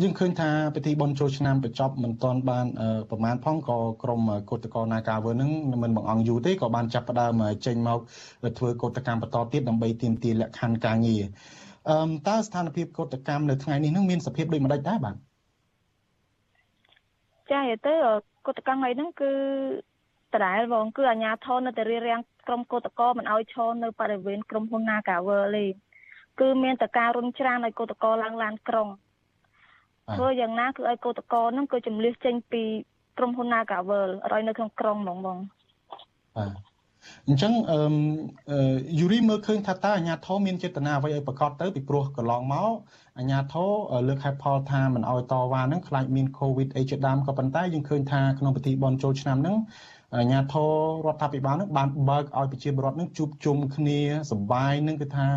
[0.01, 2.65] យើងឃើញថាពិធីបុណ្យចូលឆ្នាំបញ្ចប់មិនទាន់បាន
[3.09, 5.49] ប្រមាណផងក៏ក្រុមកោតកោនាការវើនឹង
[5.83, 7.99] មិនបង្អង់យូរទេក៏បានចាប់ផ្ដើមចេញមក
[8.57, 11.23] ធ្វើកោតកម្មបន្តទៀតដើម្បីទាមទារលក្ខខណ្ឌការងារ
[11.89, 11.97] អឺ
[12.27, 15.15] តើស្ថានភាពកោតកម្មនៅថ្ងៃនេះនឹងមានសភាពដូចម្ដេចដែរបាទ
[17.51, 17.93] ចាទៅ
[18.47, 19.31] កោតកម្មថ្ងៃហ្នឹងគឺ
[20.33, 25.65] ដដែលបងគឺអាជ្ញាធរនៅតែរៀបរៀងក្រុមកោតកោមិនឲ្យឈរនៅបរិវេណក្រុមហ៊ុន Nagawer ទេ
[26.39, 28.89] គឺមានតែការរុញច្រានឲ្យកោតកោឡើងឡានក្រុង
[30.13, 32.63] ធ្វើយ៉ាងណាគឺឲ្យកោតកោហ្នឹងគឺចម្លៀសចេញពី
[33.17, 35.37] ក្រុមហ៊ុន Nagavel ឲ្យនៅក្នុងក្រុងហ្មងបង
[36.37, 36.51] បាទ
[37.27, 37.79] អញ្ចឹងអឺ
[38.99, 42.71] យូរីមើលឃើញថាតើអាញាធមមានចេតនាអ្វីឲ្យប្រកាសទៅពីព្រោះកន្លងមក
[43.19, 43.69] អាញាធរ
[44.07, 49.57] លើកហេតុផលថាមិនឲ្យតវ៉ាហ្នឹងខ្លាចមានកូវីដអីជាដើមក៏ប៉ុន្តែយើងឃើញថាក្នុងពិធីបន់ចូលឆ្នាំហ្នឹង
[50.15, 50.71] អាជ្ញាធរ
[51.05, 53.99] រដ្ឋាភិបាលនឹងបានបើកឲ្យប្រជាពលរដ្ឋនឹងជួបជុំគ្នា
[54.31, 55.27] សប្បាយនឹងគឺថា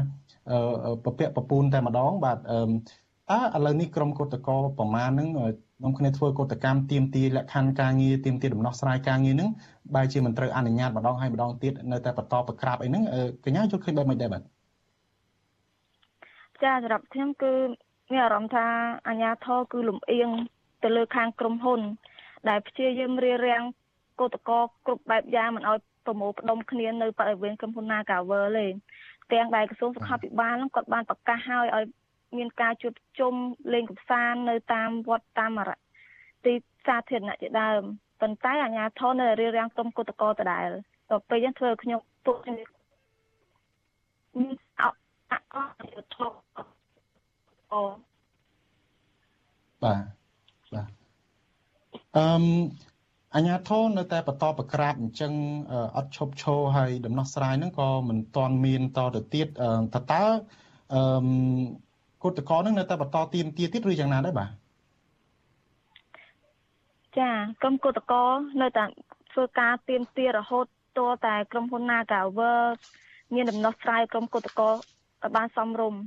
[1.04, 2.38] ពពាក់ពពូនតែម្ដងបាទ
[3.30, 5.28] តើឥឡូវនេះក្រមកោតកោប្រមាណនឹង
[5.84, 9.48] នាំគ្នាធ្វើកោតកម្មទៀមទាលក្ខខណ្ឌការងារទៀមទាដំណោះស្រាយការងារនឹង
[9.94, 13.02] បែរជាមិនត្រូវអនុញ្ញាតម្ដងហើយម្ដងទៀតនៅតែបន្តប្រក្រាបអីហ្នឹង
[13.44, 14.42] កញ្ញាយល់ឃើញបែបម៉េចដែរបាទ
[16.62, 17.52] ចាសម្រាប់ខ្ញុំគឺ
[18.12, 18.66] មានអារម្មណ៍ថា
[19.08, 20.28] អាញាធរគឺលំអៀង
[20.84, 21.80] ទៅលើខាងក្រុមហ៊ុន
[22.48, 23.62] ដែលព្យាយាមរារាំង
[24.20, 28.66] កោតកោគ្រប់បែបយ៉ាងមិនឲ្យប្រមូលផ្ដុំគ្នានៅបរិវេណក្រុមហ៊ុន Nagavel ទេ
[29.32, 31.84] ទាំងដែលក្រសួងសុខាភិបាលហ្នឹងគាត់បានប្រកាសឲ្យឲ្យ
[32.36, 33.34] មានការជួបជុំ
[33.74, 35.50] លេងកម្សាន្តនៅតាមវត្តតាម
[36.44, 36.54] ទី
[36.86, 37.82] សាធារណៈជាដើម
[38.20, 40.68] ប៉ុន្តែអាជ្ញាធរនៅរៀបរៀងក្រុមគុតកោដដែល
[41.10, 44.82] ទៅពេលហ្នឹងធ្វើខ្ញុំពុកមានអ
[45.30, 45.56] អអ
[46.14, 46.26] ធោ
[47.72, 47.80] អូ
[49.82, 50.02] បាទ
[50.74, 50.88] បាទ
[52.16, 52.44] អឺម
[53.34, 55.32] អញ្ញាធននៅតែបន្តប្រក្រាបអញ្ចឹង
[55.96, 59.46] អត់ឈប់ឈរហើយដំណោះស្រាយហ្នឹងក៏មិនទាន់មានតទៅទៀត
[59.94, 60.24] តើតើ
[60.94, 61.26] អឺម
[62.22, 64.50] គុតកោហ្នឹងនៅតែបន្តទៀមទាទៀតឬយ៉ាងណាដែរបាទ
[67.18, 67.30] ចា
[67.62, 68.24] ក្រុមគុតកោ
[68.62, 68.84] នៅតែ
[69.32, 70.66] ធ្វើការទៀមទារហូត
[70.98, 72.62] តតែក្រុមហ៊ុន Nagawer
[73.34, 74.78] មានដំណោះស្រាយក្រុមគុតកោឲ្យ
[75.36, 76.00] បានសមរម្យ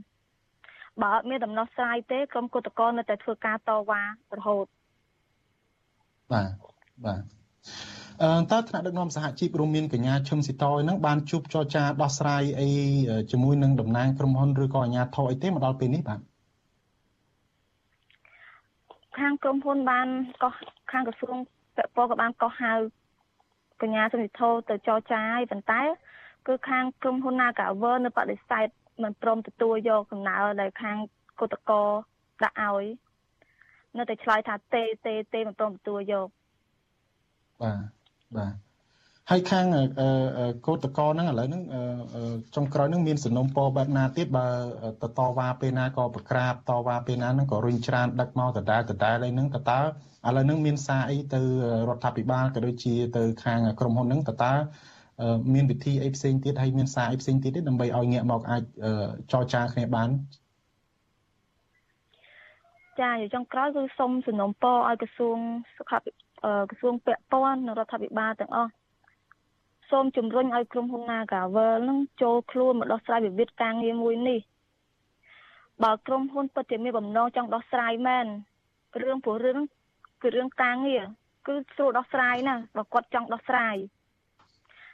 [1.01, 4.01] បើអត់មានដំណោះស្រាយទេក្រុមគុតកោនៅតែធ្វើការតវ៉ា
[4.37, 4.65] រហូត
[6.31, 6.49] បាទ
[7.05, 8.00] បាទអឺ
[8.51, 12.69] តើថ្នាក់ដឹកនាំសហជីពរួមមានកញ្ញាឈឹមស៊ីតយនឹងបានជួបចរចាដោះស្រាយអី
[13.31, 16.19] ជាមួយនឹងតំណាងក្រុមហ៊ុនឬក៏អាជ្ញាធរអីទេមកដល់ពេលនេះបាទ
[19.17, 20.07] ខាងក្រុមហ៊ុនបាន
[20.43, 20.53] កោះ
[20.91, 21.35] ខាងក្រសួង
[21.75, 22.73] ពាក់ព័ន្ធក៏បានកោះហៅ
[23.81, 25.81] កញ្ញាសុនិធោទៅចរចាហើយប៉ុន្តែ
[26.47, 28.67] គឺខាងក្រុមហ៊ុន Nagawer នៅបដិសេធ
[29.03, 30.97] មិនព្រមទទួលយកកំណើដែលខាង
[31.39, 31.81] គឧតកោ
[32.43, 32.85] ដាក់ឲ្យ
[33.97, 36.27] នៅតែឆ្លើយថាទេទេទេមិនព្រមទទួលយក
[37.61, 38.00] បាទ
[38.37, 38.53] បាទ
[39.29, 39.65] ហើយខាង
[40.67, 41.63] កោតកោហ្នឹងឥឡូវហ្នឹង
[42.55, 44.47] ចុងក្រោយហ្នឹងមានសំណុំពរបែបណាទៀតបើ
[45.01, 49.79] តតវ៉ាពេលណាក៏ប្រក្រាបតវ៉ាពេលណាហ្នឹងក៏រុញច្រានដឹកមកដដែលដដែលអីហ្នឹងតើតើ
[50.27, 51.41] ឥឡូវហ្នឹងមានសារអីទៅ
[51.89, 54.53] រដ្ឋាភិបាលក៏ដូចជាទៅខាងក្រុមហ៊ុនហ្នឹងតើតើ
[55.53, 58.63] មានវិធីអីផ្សេងទៀតហើយមានសារអីផ្សេងទៀតទេដើម្បីឲ្យងាកមកអាច
[59.31, 60.09] ចរចាគ្នាបាន
[63.01, 65.37] ចាចុងក្រោយគឺសូមសំណុំពរឲ្យក្រសួង
[65.77, 66.11] សុខាភិ
[66.69, 68.71] ក្រសួងពាក់ព័ន្ធនិងរដ្ឋាភិបាលទាំងអស់
[69.89, 74.39] សូមជំរុញឲ្យក្រុមហ៊ុន Nagavel នឹងចូលខ្លួនមកដោះស្រាយវិវាទការងារមួយនេះ
[75.83, 78.25] បើក្រុមហ៊ុនពិតជាមានបំណងចង់ដោះស្រាយមែន
[79.01, 79.57] រឿងព្រោះរឿង
[80.21, 81.03] គឺរឿងការងារ
[81.47, 83.75] គឺស្រួលដោះស្រាយណាបើគាត់ចង់ដោះស្រាយ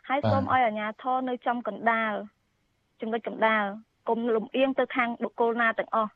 [0.07, 2.13] ហើយសូមឲ្យអាជ្ញាធរនៅចំកណ្ដាល
[3.01, 3.65] ចំណុចកណ្ដាល
[4.09, 6.11] កុំលំអៀងទៅខាងបុគ្គលណាទាំងអស់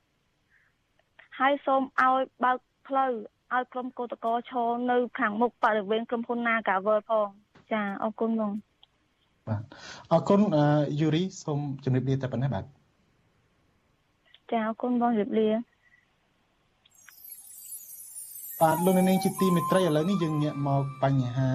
[1.40, 2.58] ហើយសូមឲ្យបើក
[2.88, 3.12] ផ្លូវ
[3.56, 7.28] ឲ្យក្រុមកោតក្រឈរនៅ ខាងមុខបរិវេណក្រុមហ៊ុន Nagavel ផង
[7.72, 8.52] ចាអរគុណបង
[9.48, 9.64] បាទ
[10.12, 10.42] អរគុណ
[11.00, 12.66] យូរីសូមជម្រាបលាតែប៉ុណ្ណេះបាទ
[14.52, 15.50] ចាអរគុណបងជម្រាបលា
[18.62, 21.50] បាទលោកនាងជាទីមេត្រីឥឡូវនេះយើងងាកមកបញ្ហា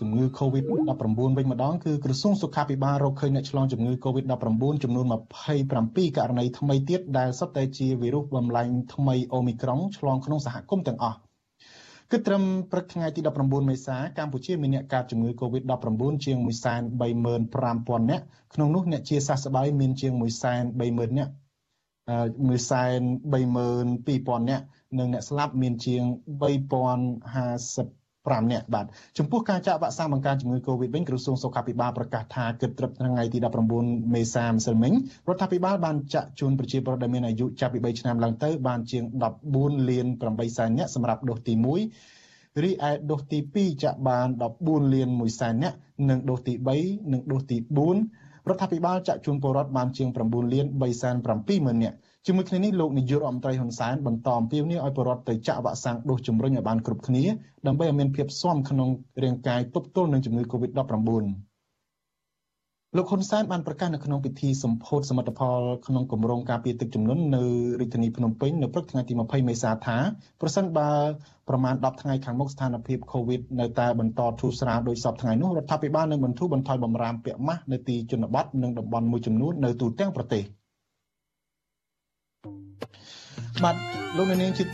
[0.00, 1.02] ជំងឺ Covid-19
[1.38, 5.06] វិញម្ដងគឺក្រសួងសុខាភិបាលរកឃើញអ្នកឆ្លងជំងឺ Covid-19 ចំនួន
[5.60, 11.18] 27ករណីថ្មីទៀតដែលសុទ្ធតែជាវីរុសបំលែងថ្មីអូមីក្រុងឆ្លងក្នុងសហគមន៍ទាំងអស់
[12.12, 12.42] គឺត្រឹម
[12.72, 21.32] ព្រឹកថ្ងៃទី19មេសាកម្ពុជាមានអ្នកកើតជំងឺ Covid-19 ជាង135,000នាក់ក្នុងនោះអ្នកជាសះស្បើយមានជាង130,000នាក់
[22.10, 24.64] 132,000នាក់
[24.98, 26.02] និងអ្នកស្លាប់មានជាង
[28.20, 28.86] 3055នាក់បាទ
[29.18, 33.38] ចំពោះការចាក់វ៉ាក់សាំងបង្ការជំងឺ Covid វិញក្រសួងសុខាភិបាលប្រកាសថាគិតត្រឹមថ្ងៃទី
[33.76, 34.92] 19មេសាម្សិលមិញ
[35.28, 39.04] រដ្ឋាភិបាលបានចាក់ជូនប្រជាពលរដ្ឋដែលមានអាយុចាប់ពី3ឆ្នាំឡើងទៅបានជាង
[39.46, 41.54] 14លាន8សែននាក់សម្រាប់ដូសទី
[42.08, 44.26] 1រីឯដូសទី2ចាក់បាន
[44.60, 45.76] 14លាន1សែននាក់
[46.08, 47.56] និងដូសទី3និងដូសទី
[48.02, 51.96] 4រដ្ឋាភិបាលចាក់ជូនពលរដ្ឋបានជាង9លាន3សែន7ម៉ឺននាក់
[52.26, 57.24] ជាមួយគ្នានេះលោកនាយករដ្ឋមន្ត្រីហ៊ុនសែនបន្តអំពាវនាវឲ្យប្រជាពលរដ្ឋទៅចាក់វ៉ាក់សាំងដូសជំរុញឲ្យបានគ្រប់គ្នា
[57.66, 58.88] ដើម្បីឲ្យមានភាពស៊ាំក្នុង
[59.22, 60.80] រាងកាយទប់ទល់នឹងជំងឺ Covid-19
[62.96, 67.42] លោកហ៊ុនសែនបានប្រកាសនៅក្នុងពិធីសម្ពោធសមិទ្ធផលក្នុងគម្រោងការពារទឹកជំនន់នៅ
[67.80, 69.96] រាជធានីភ្នំពេញនៅព្រឹកថ្ងៃទី20មេសាថា
[70.40, 70.90] ប្រសិនបើ
[71.48, 80.44] ប្រមាណ10ថ្ងៃខាងមុខស្ថានភាព COVID នៅតែបន្តធូរស្រាលដោយសពថ្ងៃនោះរដ្ឋាភិបាលនឹងបន្ធូរបន្ថយបំរាមពាក់ម៉ាស់នៅទីជនបទនិងតំបន់មួយចំនួននៅទូទាំងប្រទេស។
[83.62, 83.76] បាទ
[84.16, 84.64] លោកនាងជា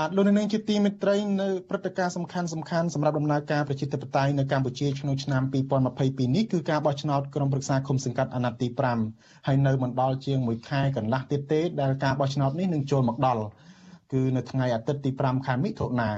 [0.00, 5.42] បាទលោកនាងជាទីមេត្រីនៅព្រឹត្តិការណ៍សំខាន់សំខាន់សម្រាប់ដំណើរការប្រជាធិបតេយ្យនៅកម្ពុជាក្នុងឆ្នាំ
[5.92, 8.68] 2022នេះគឺការបោះឆ្នោតក្រុមប្រឹក្សាគុំសង្កាត់អាណត្តិទី
[9.08, 13.42] 5ហើយនៅមិនដល់ជាង1ខែកន្លះទៀតទេដែលការបោះឆ្នោតនេះនឹងចូលមកដល់
[14.12, 16.10] គឺនៅថ្ងៃអាទិត្យទី5ខែមិថុនា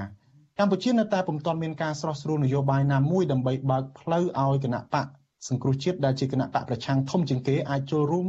[0.59, 5.07] កម្ពុជានៅតែពុំទាន់មានការស្រោះស្រួលនយោបាយណាមួយដើម្បីបើកផ្លូវឲ្យគណៈបក
[5.47, 8.27] សង្គ្រោះជាតិដែលជាគណៈបកប្រឆាំងធំជាងគេអាចចូលរួម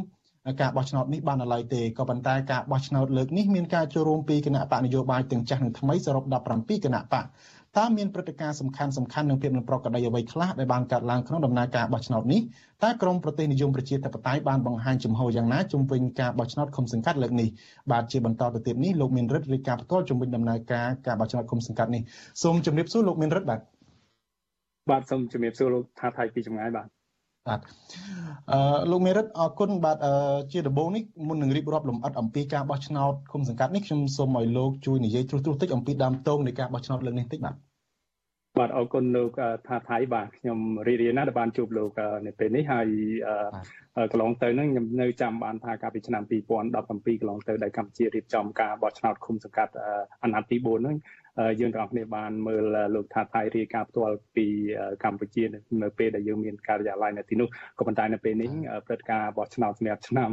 [0.61, 7.25] ការបោះឆ្នោតនេះបានឡើយទេក៏ប៉ុន្តែការបោះឆ្នោតលើកនេះមានការចូលរួមពីគណៈបកនយោបាយទាំងចាស់និងថ្មីសរុប17គណៈបក
[7.79, 12.41] តើមានព្រឹត្តិការណ៍សំខាន់សំខាន់និងភាពមិនប្រក្រតីអ្វីខ្លះដែលបានកើតឡើងក្នុងដំណើរការបោះឆ្នោតនេះ
[12.85, 17.49] តើក្រមប្រទេសនិយមប្រជាធិបតេយ្យបានបង្ហាញជំហរយ៉ាងណាជំវិញការបោះឆ្នោតឃុំសង្កាត់លើកនេះ
[17.93, 22.03] បាទជាបន្តទៅទៀតនេះលោកមានរិទ្ធរាយការណ៍ផ្ទាល់ជំវិញដំណើរការការបោះឆ្នោតឃុំសង្កាត់នេះ
[22.43, 23.61] សូមជម្រាបសួរលោកមានរិទ្ធបាទ
[24.91, 27.00] បាទសូមជម្រាបសួរលោកថាថៃពីចម្ងាយបាទ
[27.49, 27.61] បាទ
[28.51, 28.59] អឺ
[28.91, 29.99] លោកមេរិតអរគុណបាទ
[30.53, 37.55] ជាដំបូងនេះមុននឹងរៀបរាប់លម្អិតអំពីការបោះឆ្នោតគុំសង្កាត់នេះខ្ញុំសូមឲ្យលោកជួយនិយាយត្រួសត្រាសតិចអំពីដើមតោងនៃការបោះឆ្នោតលើកនេះតិចបាទ
[38.59, 39.31] បាទអរគុណលោក
[39.69, 41.91] ថាថៃបាទខ្ញុំរីករាយណាស់ដែលបានជួបលោក
[42.27, 42.87] នៅពេលនេះហើយ
[44.13, 49.73] កន្លងទៅហ្នឹងខ្ញុំនៅចាំបានថាកាលពីឆ្នាំ2017កន្លងទៅដែលកម្ពុជារៀបចំការបោះឆ្នោតឃុំសង្កាត់
[50.23, 50.97] អាណត្តិទី4ហ្នឹង
[51.61, 52.65] យើងទាំងអស់គ្នាបានមើល
[52.95, 54.47] លោកថាថៃរាយការណ៍ផ្ទាល់ពី
[55.05, 55.45] កម្ពុជា
[55.83, 58.51] នៅពេលដែលយើងមានការិយាល័យនៅទីនោះក៏ប៉ុន្តែនៅពេលនេះ
[58.87, 60.31] ព្រឹត្តិការណ៍បោះឆ្នោតសម្រាប់ឆ្នាំ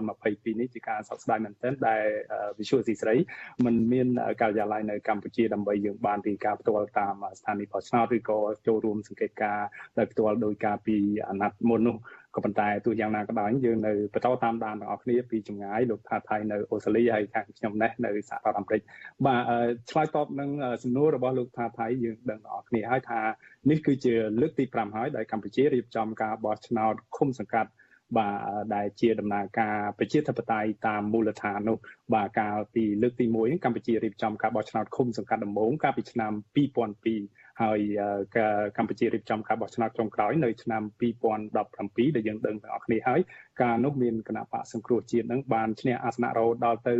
[0.00, 2.02] 2022នេះជាការសោកស្ដាយមែនទែនដែល
[2.58, 3.14] Visual ស៊ីស្រី
[3.64, 4.08] มันមាន
[4.40, 9.66] ការិយាល័យនៅកម្ពុជាដើម្បីយើងបានរាយការណ៍ផ្ទាល់តាមស្ថានីយបោះឆ្នោតឬក៏ចូលរួមសង្កេតការណ៍
[9.98, 10.96] ដោយផ្ទាល់ដោយការពី
[11.28, 11.96] អាណត្តិមុននោះ
[12.34, 18.82] ក៏ប៉ុន្តែទោះយ៉ាងណាក៏ដោយយើងនៅបន្តតាមដានទាំងអស់គ្នាពីចម្ងាយលោកថាថៃនៅអូស្ត្រាលីហើយខាងខ្ញុំនេះនៅសហរដ្ឋអាមេរិក
[19.26, 19.42] បាទ
[19.90, 20.50] ឆ្លើយតបនឹង
[20.82, 23.20] សំណួររបស់លោកថាថៃយើងដឹងទាំងអស់គ្នាហើយថា
[23.70, 27.70] នេះគឺជាលើកទី5ហើយដែលកម្ពុជារៀបចំការបោះឆ្នោតឃុំសង្កាត់
[28.18, 28.36] បាទ
[28.74, 31.78] ដែលជាដំណើរការប្រជាធិបតេយ្យតាមមូលដ្ឋាននោះ
[32.14, 37.80] បាទកាលពីលើកទី1កម្ពុជារៀបចំការបោះឆ្នោតឃុំសង្កាត់ដំបូងកាលពីឆ្នាំ2002 ហើយ
[38.76, 40.82] កម្ពុជារៀបចំការបោះឆ្នោតចុងក្រោយនៅឆ្នាំ
[41.50, 43.20] 2017ដែលយើងដឹងទាំងអស់គ្នាហើយ
[43.62, 46.94] ការនោះមានគណៈបកសង្គ្រោះជាតិនឹងបានឈ្នះអាសនៈរហូតដល់ទៅ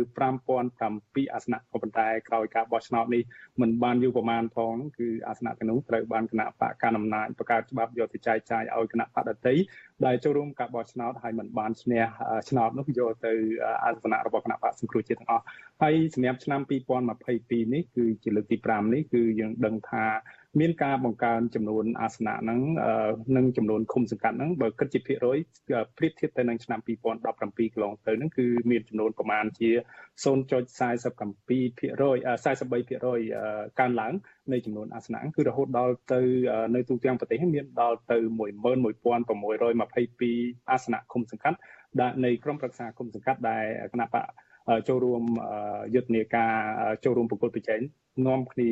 [0.63, 3.23] 5007អាសនៈក៏ប៉ុន្តែក្រោយការបោះឆ្នោតនេះ
[3.61, 9.55] មិនបានយូរប្រមាណផងគឺអាសនៈទាំងនោះត្រូវបានគណៈបកកណ្ដាលអំណាចបង្កើតច្បាប់យកទៅចែកចាយឲ្យគណៈបកដតី
[10.05, 12.03] ដែលចូលរួមការបោះឆ្នោតហើយមិនបានឈ្នះ
[12.49, 13.33] ឆ្នោតនោះយកទៅ
[13.83, 15.43] អាសនៈរបស់គណៈបកសង្គ្រោះជាតិទាំងអស់
[15.81, 16.61] ហើយសម្រាប់ឆ្នាំ
[17.11, 20.05] 2022នេះគឺជាលើកទី5នេះគឺយើងដឹងថា
[20.59, 22.59] មានការបង្កើនចំនួនអាសនៈហ្នឹង
[23.37, 25.37] និងចំនួនឃុំសង្កាត់ហ្នឹងបើគិតជាភាគរយ
[25.97, 29.69] ប្រៀបធៀបទៅនឹងឆ្នាំ2017កន្លងទៅហ្នឹងគឺមានចំនួនប្រមាណជា
[30.23, 32.17] 0.47%ភាគរយ
[32.53, 33.19] 43%ភាគរយ
[33.79, 34.13] កើនឡើង
[34.51, 36.21] នៃចំនួនអាសនៈគឺរហូតដល់ទៅ
[36.75, 38.17] នៅទូទាំងប្រទេសមានដល់ទៅ
[39.23, 41.57] 11622អាសនៈឃុំសង្កាត់
[42.01, 44.25] ដែលនៃក្រុមប្រឹក្សាឃុំសង្កាត់ដែលគណៈបក
[44.87, 45.23] ចូលរួម
[45.95, 46.53] យុទ្ធនាការ
[47.03, 47.81] ចូលរួមប្រកួតប្រជែង
[48.27, 48.69] នាំគ្នា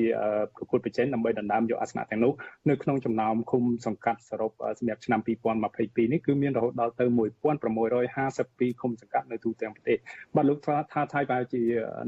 [0.55, 2.33] ប្រកួតប្រជែងដើម្បីដណ្ដើមយកអាសនៈទាំងនោះ
[2.69, 9.97] នៅក្នុងចំណោមឃុំសង្កាត់សរុបសម្រាប់ឆ្នាំ2022នេះគឺមានរហូតដល់ទៅ1652ឃុំសង្កាត់នៅទូទាំងប្រទេស
[10.35, 10.57] បាទលោក
[10.93, 11.61] ថាថៃបែរជា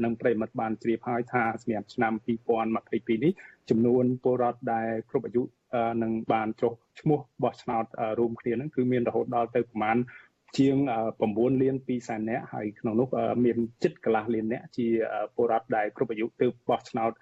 [0.04, 2.12] នឹងប្រិមិត្តបានជ្រាបហើយថាសម្រាប់ឆ្នាំ
[2.64, 3.32] 2022នេះ
[3.70, 5.42] ចំនួនពលរដ្ឋដែលគ្រប់អាយុ
[6.02, 7.84] នឹងបានចុះឈ្មោះបោះឆ្នោត
[8.18, 9.96] រួមគ្នានឹងគឺមានរហូតដល់ទៅប្រមាណ
[10.58, 10.76] ជាង
[11.20, 13.08] 9លាន2សែននាក់ហើយក្នុងនោះ
[13.44, 14.86] មានជិតកន្លះលាននាក់ជា
[15.34, 17.12] ពលរដ្ឋដែលគ្រប់អាយុទើបបោះឆ្នោត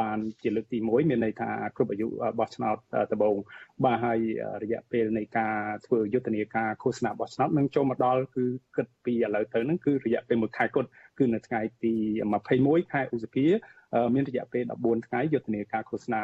[0.00, 2.06] បានជាលើកទី1មានន័យថាគ្រប់អាយុ
[2.38, 2.76] បោះឆ្នោត
[3.12, 3.36] ដំបូង
[3.84, 4.18] បាទហើយ
[4.62, 5.56] រយៈពេលនៃការ
[5.86, 8.44] ធ្វើយុទ្ធនាការឃោសនាបោះឆ្នោតនឹងចូលមកដល់គឺ
[8.76, 11.94] គិតពីឥឡូវទៅនឹងគឺរយៈពេល1ខែគត់គឺនៅថ្ងៃទី
[12.42, 13.46] 21ខែឧសភា
[14.14, 16.22] មានរយៈពេល14ថ្ងៃយុទ្ធនាការឃោសនា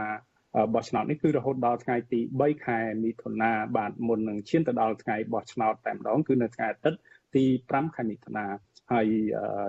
[0.74, 6.98] បោះឆ្នោតនេះគឺរហូតដល់ថ្ងៃទី3ខែមិថុនាបាទមុននឹងឈានទៅដល់ថ្ងៃបោះឆ្នោតតែម្ដងគឺនៅថ្ងៃអាទិត្យ
[7.34, 8.46] ទី5ខែមិថុនា
[8.92, 9.06] ហើយ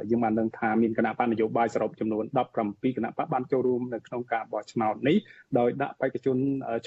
[0.09, 2.23] យើងបានដឹងថាមានគណៈបណ្ឌនយោបាយសរុបចំនួន
[2.59, 5.17] 17គណៈបកបានចូលរួមនៅក្នុងការបោះឆ្នោតនេះ
[5.57, 6.38] ដោយដាក់បេក្ខជន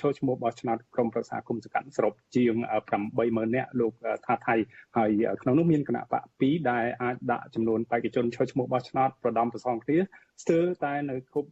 [0.00, 2.54] ឈរឈ្មោះបោះឆ្នោតក្រុមប្រឹក្សាគុំសង្កាត់សរុបជាង
[3.06, 3.92] 80000នាក់លោក
[4.26, 4.56] ថាថៃ
[4.96, 5.10] ហើយ
[5.42, 9.98] ក្នុងនោះមានគណៈបក2ដែលអាចដាក់ចំនួនបេក្ខជនឈរឈ្មោះបោះឆ្នោតប្រដំប្រសងគ្នា
[10.42, 11.50] ស្ទើរតែនៅគ្រប់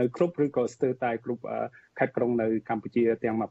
[0.00, 1.42] នៅគ្រប់ឬក៏ស្ទើរតែគ្រប់
[1.98, 3.46] ខេត្តក្រុងនៅកម្ពុជាទាំង20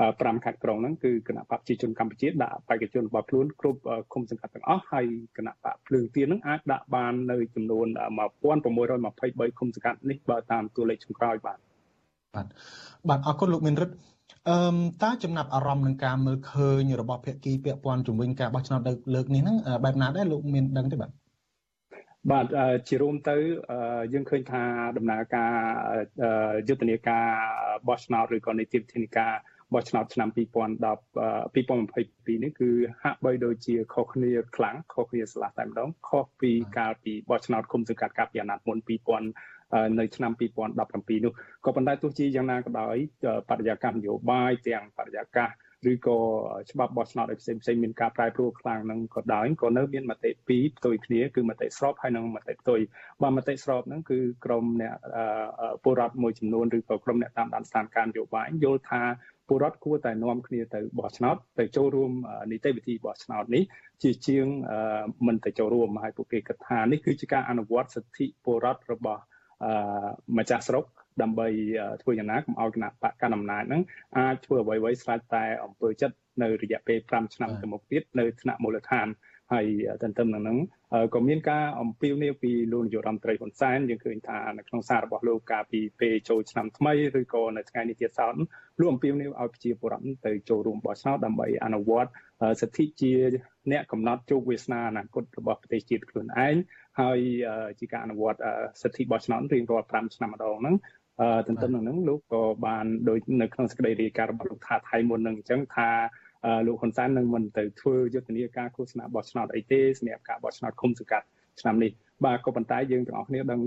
[0.00, 3.80] 5ខេត្តក្រុងហ្នឹងគឺគណៈបកប្រជាជនកម្ពុជាដាក់បេក្ខជនរបស់ខ្លួនគ្រប់
[4.12, 5.06] គុំសង្កាត់ទាំងអស់ហើយ
[5.36, 7.86] គណៈបកភ្លើងទៀនហ្នឹងអាចដាក់បាននៅចំនួន
[8.52, 11.58] 1623គុំសង្កាត់នេះបើតាមតួលេខចុងក្រោយបាទ
[12.34, 12.46] បាទ
[13.08, 13.94] បាទអរគុណលោកមានរិទ្ធ
[14.48, 14.56] អឺ
[15.02, 18.80] តើចំណាប់អារម្មណ៍នឹងការមើលឃើញរបស់ភាគីពាក់ព័ន្ធជំវិញការបោះឆ្នោត
[19.14, 21.10] លើកនេះហ្នឹងបែបណាដែរលោកមានដឹងទេបាទ
[22.30, 22.46] បាទ
[22.88, 23.36] ជារួមទៅ
[24.12, 24.62] យើងឃើញថា
[24.96, 25.52] ដំណើរការ
[26.68, 27.26] យុទ្ធនាការ
[27.88, 29.32] បោះឆ្នោតឬក៏នីតិវិធីនៃការ
[29.72, 32.70] បបោះឆ្នោតឆ្នាំ2010 2022នេះគឺ
[33.02, 38.78] ហាក់បីដូចជាខុសគ្នាខ្លាំងខុសគ្នាស្លាស់តែម្ដងខុសពីកាលពីបោះឆ្នោតគុំសង្កាត់កាលពីអាណត្តិមុន
[39.38, 41.32] 2000នៅឆ្នាំ2017នោះ
[41.64, 42.96] ក៏ប៉ុន្តែទោះជាយ៉ាងណាក៏ដោយ
[43.48, 45.48] បរិយាកាសនយោបាយទាំងបរិយាកាស
[45.90, 46.18] ឬក៏
[46.70, 52.80] ច្បាប់បោះឆ្នោតឲ្យផ្សេងផ្សេងមានការប្រែប្រួលខ្លាំងនឹងក៏ដោយក៏នៅមានមតិពីរផ្ទុយគ្នាគឺមតិស្របហើយនិងមតិផ្ទុយ
[53.22, 54.94] បើមតិស្របហ្នឹងគឺក្រមអ្នក
[55.82, 59.02] ពលរដ្ឋមួយចំនួនឬក៏ក្រមអ្នកតាមដានស្ថានភាពនយោបាយយល់ថា
[59.48, 62.12] ពលរដ្ឋគួរតែនាំគ្នាទៅបោះឆ្នោតទៅចូលរួម
[62.52, 63.62] នីតិវិធីបោះឆ្នោតនេះ
[64.02, 64.46] ជាជាង
[65.26, 69.22] មិនទៅចូលរួមហើយពួកគេគិតថានេះគឺជាការអនុវត្តសិទ្ធិពលរដ្ឋរបស់
[70.38, 70.84] ម្ចាស់ស្រុក
[71.22, 71.48] ដើម្បី
[72.02, 73.82] ធ្វើយ៉ាងណាកុំឲ្យគណៈបកកណ្ដាលអំណាចហ្នឹង
[74.16, 79.06] អាចធ្វើអ្វីៗស្រាច់តែអំពើចិត្តនៅរយៈពេល5ឆ្នាំទៅមុខទៀតនៅថ្នាក់មូលដ្ឋាន
[79.52, 79.66] ហើយ
[80.02, 80.58] ទន្ទឹមនឹងហ្នឹង
[81.14, 88.34] ក៏មានការអំពាវនាវពីលោកនាយករដ្ឋមន្ត្រីហ៊ុនសែនយើងឃើញថានៅក្នុងសាររបស់លោកកាលពីពេលចូលឆ្នាំថ្មីឬក៏នៅថ្ងៃនេះទៀតសោត
[88.78, 92.10] លោកអំពាវនាវឲ្យប្រជាពលរដ្ឋទៅចូលរួមបោះឆ្នោតដើម្បីអនុវត្ត
[92.60, 93.12] សិទ្ធិជា
[93.72, 96.54] អ្នកកំណត់ជោគវាសនាអនាគតរបស់ប្រទេសជាតិខ្លួនឯង
[97.00, 97.18] ហើយ
[97.78, 98.38] ជាការអនុវត្ត
[98.82, 100.76] សិទ្ធិបោះឆ្នោតរៀងរាល់5ឆ្នាំម្ដងហ្នឹង
[101.48, 105.88] ទន្ទឹមនឹងហ្នឹងលោកក៏បានដូចនៅក្នុងសេចក្តីរាយការណ៍របស់លោកថាថៃមុននឹងអញ្ចឹងថា
[106.66, 111.26] លោកហ៊ុនសែននឹងមិនទៅធ្វើយុទ្ធនាការឃោសនាបោះឆ្នោតអីទេសម្រាប់ការបោះឆ្នោតឃុំសង្កាត់
[111.60, 111.92] ឆ្នាំនេះ
[112.24, 113.60] បាទក៏ប៉ុន្តែយើងទាំងអស់គ្នាដឹង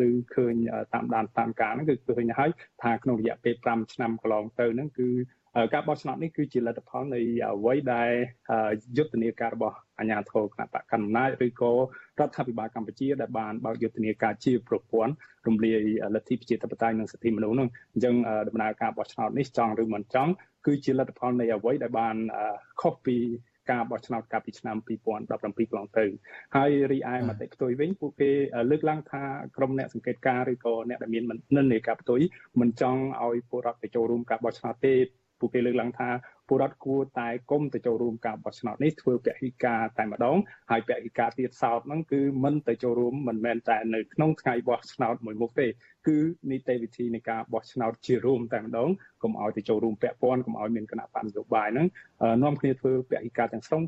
[0.00, 0.02] ឮ
[0.34, 0.54] ឃើញ
[0.94, 2.50] តាមដានតាមការហ្នឹងគឺឃើញហើយ
[2.82, 5.08] ថាក្នុងរយៈពេល5ឆ្នាំកន្លងទៅហ្នឹងគឺ
[5.72, 8.10] ការបោះឆ្នោតនេះគឺជាលទ្ធផលនៃអ្វីដែល
[8.96, 11.76] យុទ្ធនាការរបស់អាជ្ញាធរគណៈបកកណ្ដាលអំណាចឬក៏រ
[12.28, 15.12] ដ្ឋាភិបាលកម្ពុជាដែលបានបើកយុទ្ធនាការជាប្រព័ន្ធ
[15.46, 15.80] រំលាយ
[16.14, 18.14] លទ្ធិប្រជាធិបតេយ្យនិងសិទ្ធិមនុស្សនោះអញ្ចឹង
[18.48, 20.32] ដំណើរការបោះឆ្នោតនេះចង់ឬមិនចង់
[20.66, 22.16] គឺជាលទ្ធផលនៃអ្វីដែលបាន
[22.80, 23.16] ខុសពី
[23.70, 26.04] ការបោះឆ្នោតកាលពីឆ្នាំ2017កន្លងទៅ
[26.56, 28.30] ហើយរីឯមតិផ្ទុយវិញពួកគេ
[28.70, 29.22] លើកឡើងថា
[29.56, 31.24] ក្រុមអ្នកសង្កេតការឬក៏អ្នកដែលមាន
[31.56, 32.20] និន្នាការផ្ទុយ
[32.60, 34.94] មិនចង់ឲ្យពលរដ្ឋទៅចូលរួមការបោះឆ្នោតទេ
[35.42, 36.08] ពួកគេលើកឡើងថា
[36.48, 40.36] ពលរដ្ឋគួរតែគុំទៅចូលរួមការបោះឆ្នោតនេះធ្វើពហិការតែម្ដង
[40.70, 45.66] ហើយពហិការទៀតសោតហ្នឹងគឺមិនទៅចូលរួមមិនមែនតែនៅក្នុងថ្ងៃបោះឆ្នោតមួយមុខទេ
[46.06, 46.18] គឺ
[46.50, 48.90] នីតិវិធីនៃការបោះឆ្នោតជារួមតែម្ដង
[49.22, 51.86] កុំឲ្យទៅចូលរួមពាក់ព័ន្ធកុំឲ្យមានគណៈបកនយោបាយហ្នឹង
[52.44, 53.82] នាំគ្នាធ្វើពហិការទាំងស្រុង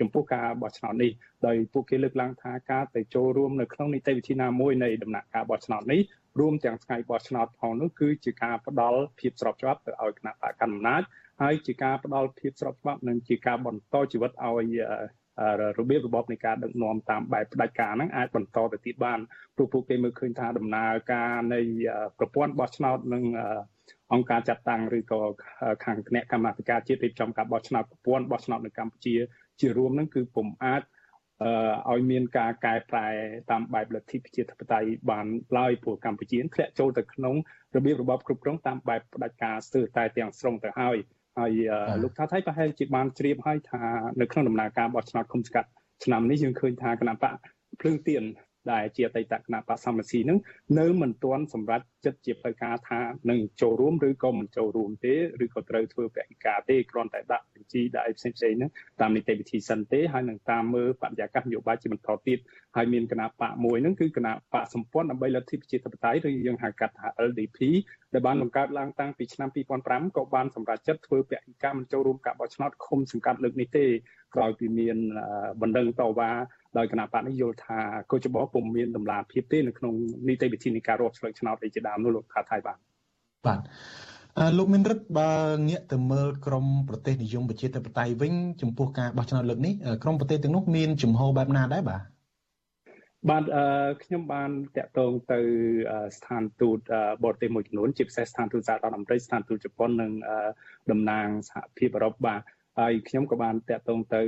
[0.00, 1.12] ចំពោះការបោះឆ្នោតនេះ
[1.46, 6.00] ដោយពួកគេលើកឡើងថាការទៅចូលរួមនៅក្នុងនីតិវិធីណាមួយនៃដំណាក់ការបោះឆ្នោតនេះ
[6.40, 11.02] រួមទាំងថ្ងៃបោះឆ្នោតផងនោះគឺជាការផ្ដល់ភាពស្របច្បាប់ទៅឲ្យគណៈបកកណ្ដាលអំណាច
[11.42, 14.78] ហើយជាការផ្ដល់ភាពស្របច្បាប់និងជាការបន្តជីវិតឲ្យ
[15.78, 19.18] របៀបរបបនៃការដឹកនាំតាមបែបផ្ដាច់ការហ្នឹងអាចបន្តទៅទៀតបាន
[19.56, 21.60] ព្រោះពួកគេមើលឃើញថាដំណើរការនៃ
[22.18, 23.24] ប្រព័ន្ធបោះឆ្នោតនិង
[24.12, 25.20] អង្គការចាត់តាំងឬក៏
[25.84, 29.14] ខាងគណៈកម្មាធិការជាតិរៀបចំការបោះឆ្នោតប្រព័ន្ធបោះឆ្នោតនៅកម្ពុជា
[29.60, 30.82] ជារួមហ្នឹងគឺពុំអាច
[31.90, 33.08] ឲ្យមានការកែប្រែ
[33.50, 35.26] តាមបែបលទ្ធិប្រជាធិបតេយ្យបាន
[35.58, 37.34] ឡើយព្រោះកម្ពុជាធ្លាក់ចូលទៅក្នុង
[37.76, 40.96] របៀបរបបគ្រប់គ្រងតាមបែបផ្ដាច់ការស្ទើរតែទាំងស្រុងទៅហើយ
[41.38, 41.52] ហើយ
[42.02, 43.82] លោកថាថៃប្រហែលជាបានជ្រាបហើយថា
[44.20, 45.68] នៅក្នុងដំណើរការបោះឆ្នោតគុំស្កាត់
[46.04, 47.34] ឆ្នាំនេះយើងឃើញថាគណៈបក
[47.80, 48.22] ភ្លើងទៀន
[48.72, 50.38] ដែលជាអតីតគណៈបកសមស៊ីនឹង
[50.78, 53.00] នៅមិនទាន់សម្រាប់ចិត្តជាផ្លូវការថា
[53.30, 62.38] នឹងចូលរួមឬក៏មិនចូលរួមទេឬក៏ត្រូវធ្វើពហិការទេគ្រាន់តែដាក់បញ្ជីដាក់អីផ្សេងផ្សេងហ្នឹងតាមនីតិវិធីសិនទេហើយនឹងតាមមើលបរិយាកាសនយោបាយជាបន្តទៀត
[62.76, 67.58] ហើយមានគណៈបកមួយហ្នឹងគឺគណៈបកសម្ព័ន្ធដើម្បីលទ្ធិប្រជាធិបតេយ្យឬយើងហៅកាត់ថា LDP
[68.12, 69.48] ដែលបានបង្កើតឡើងតាំងពីឆ្នាំ
[69.82, 73.86] 2005ក៏បានសម្រេចចិត្តធ្វើពហិការមិនចូលរួមការបោះឆ្នោតឃុំសង្កាត់លើកនេះទេ
[74.34, 74.96] ក្រោយពីមាន
[75.60, 76.30] បណ្ដឹងតវ៉ា
[76.78, 77.78] ដោយគណៈបកនេះយល់ថា
[78.10, 79.94] កោចបពុំមានតម្លាភាពទេនៅក្នុង
[80.28, 82.78] នីតិវិធីនៃការរាប់ឆ្លើយឆ្នោតឯជាដើមនោះលោកថាថៃបាទ
[83.46, 83.60] បាទ
[84.58, 85.32] លោកមានរិទ្ធបើ
[85.68, 92.02] ងាកទៅមើលក្រមប្រទេសនិយមប្រជាធិបតេយ្យវិញចំពោះការបោះឆ្នោតលើកនេះក្រមប្រទេសទាំងនោះមានជំហរបែបណាដែរបាទ
[93.30, 93.44] បាទ
[94.02, 95.40] ខ្ញុំបានតាក់ទងទៅ
[96.16, 96.78] ស្ថានទូត
[97.24, 100.12] បរទេសមួយចំនួនជាពិសេសស្ថានទូតសហរដ្ឋអាមេរិកស្ថានទូតជប៉ុននិង
[100.90, 102.40] តំណាងសហភាពអឺរ៉ុបបាទ
[102.78, 104.22] ហើយខ្ញុំក៏បានតាក់ទងទៅ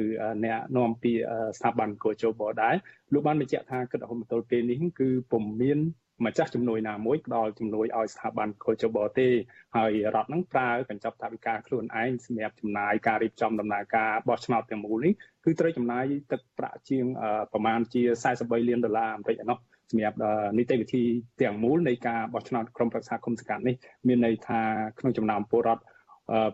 [0.45, 1.13] អ្នកនាំពី
[1.59, 2.75] ស្ថាប័នកោជបដែរ
[3.13, 5.79] លោកបានបញ្ជាក់ថាគិតរហូតមកទល់ពេលនេះគឺពុំមាន
[6.27, 9.29] ម្ចាស់ជំនួយណាមួយផ្ដល់ជំនួយឲ្យស្ថាប័នកោជបទេ
[9.77, 15.13] ហើយរដ្ឋនឹងប្រើកញ្ចប់ថវិកាខ្លួនឯងសម្រាប់ចំណាយការរៀបចំដំណើរការបោះឆ្នោតទាំងមូលនេះ
[15.45, 17.05] គឺត្រូវចំណាយទឹកប្រាក់ជាង
[17.53, 18.03] ប្រមាណជា
[18.35, 19.59] 43លានដុល្លារអាមេរិកឯណោះ
[19.91, 20.17] សម្រាប់
[20.59, 21.03] នីតិវិធី
[21.43, 23.75] ទាំងមូលនៃការបោះឆ្នោតក្រុមប្រឹក្សាគុំសង្កាត់នេះ
[24.07, 24.61] មានន័យថា
[24.99, 25.83] ក្នុងចំណោមពលរដ្ឋ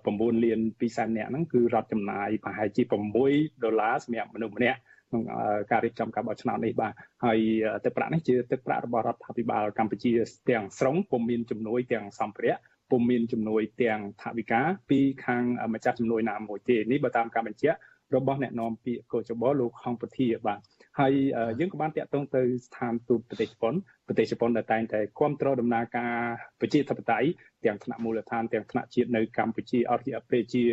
[0.05, 4.79] 9លាន2សែននាក់ហ្នឹងគឺរដ្ឋចំណាយប្រហែលជា6ដុល្លារសម្រាប់មនុស្សម្នាក់
[5.11, 5.23] ក្នុង
[5.71, 6.93] ការរៀបចំការបោះឆ្នោតនេះបាទ
[7.25, 7.39] ហើយ
[7.85, 10.13] ទឹកប្រាក់នេះជាទឹកប្រាក់របស់រដ្ឋាភិបាលកម្ពុជា
[10.51, 12.57] ទាំងស្រុងពុំមានជំនួយទាំងសម្ភារៈ
[12.91, 14.61] ពុំមានជំនួយទាំងថវិកា
[14.91, 15.45] ពីខាង
[15.75, 17.79] ម្ចាស់ជំនួយណាមួយទេនេះបើតាមការបញ្ជាក់
[18.15, 20.59] របស់អ្នកនាំពាក្យកោចបលោកខំពធាបាទ
[21.01, 21.13] ហើយ
[21.61, 23.75] យើងក៏បានតាក់ទងទៅស្ថានទូតប្រទេសជប៉ុន
[24.07, 26.15] ប្រទេសជប៉ុនដែលតែងតែគ្រប់គ្រងដំណើរការ
[26.61, 27.29] ប្រជាធិបតេយ្យ
[27.65, 30.65] ទាំងថ្នាក់មូលដ្ឋានទាំងថ្នាក់ជាតិនៅកម្ពុជាអស់រយៈពេលជា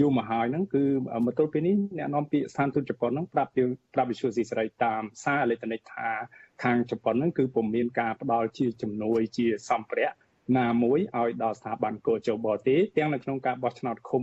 [0.00, 0.84] យូរមកហើយហ្នឹងគឺ
[1.26, 6.08] មកទល់ពេលនេះអ្នកនាំពាក្យស្ថានទូតជប៉ុនហ្នឹងប្រាប់យើងប្រាប់វិសុយស៊ីសេរីតាមសារអេឡិចត្រូនិកថា
[6.62, 10.10] ខាងជប៉ុនហ្នឹងគឺពុំមានការផ្ដល់ជាជំនួយជាសម្ភារៈ
[10.56, 14.22] ណាមួយឲ្យដល់ស្ថាប័នកោជបទេទាំងនៅក្នុងការបោះឆ្នោតឃុំ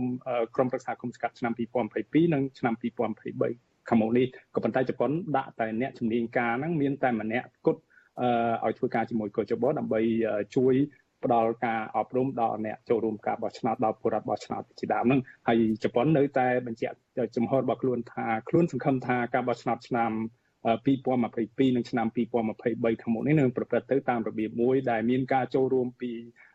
[0.54, 1.52] ក្រុមប្រឹក្សាឃុំសង្កាត់ឆ្នាំ
[1.92, 7.80] 2022និងឆ្នាំ2023ខាងមុខនេះក៏ប៉ុន្តែជប៉ុនដាក់តែអ្នកជំនាញការហ្នឹងមានតែម្នាក់គត់
[8.64, 10.00] ឲ្យធ្វើការជាមួយកោជបដើម្បី
[10.56, 10.74] ជួយ
[11.24, 16.96] ផ្ដល់ការអប់រំដល់អ្នកចូលរួមការបោះឆ្នោតដល់ពលរដ្ឋបោះឆ្នោតជាដើមហ្នឹងហើយជប៉ុននៅតែបញ្ជាក់
[17.36, 20.12] ចំហរបស់ខ្លួនថាខ្លួនសង្ឃឹមថាការបោះឆ្នោតឆ្នាំ
[20.66, 26.10] 2022និងឆ្នាំ2023ខាងមុខនេះនឹងប្រព្រឹត្តទៅតាមរបៀបមួយដែលមានការចូលរួមពី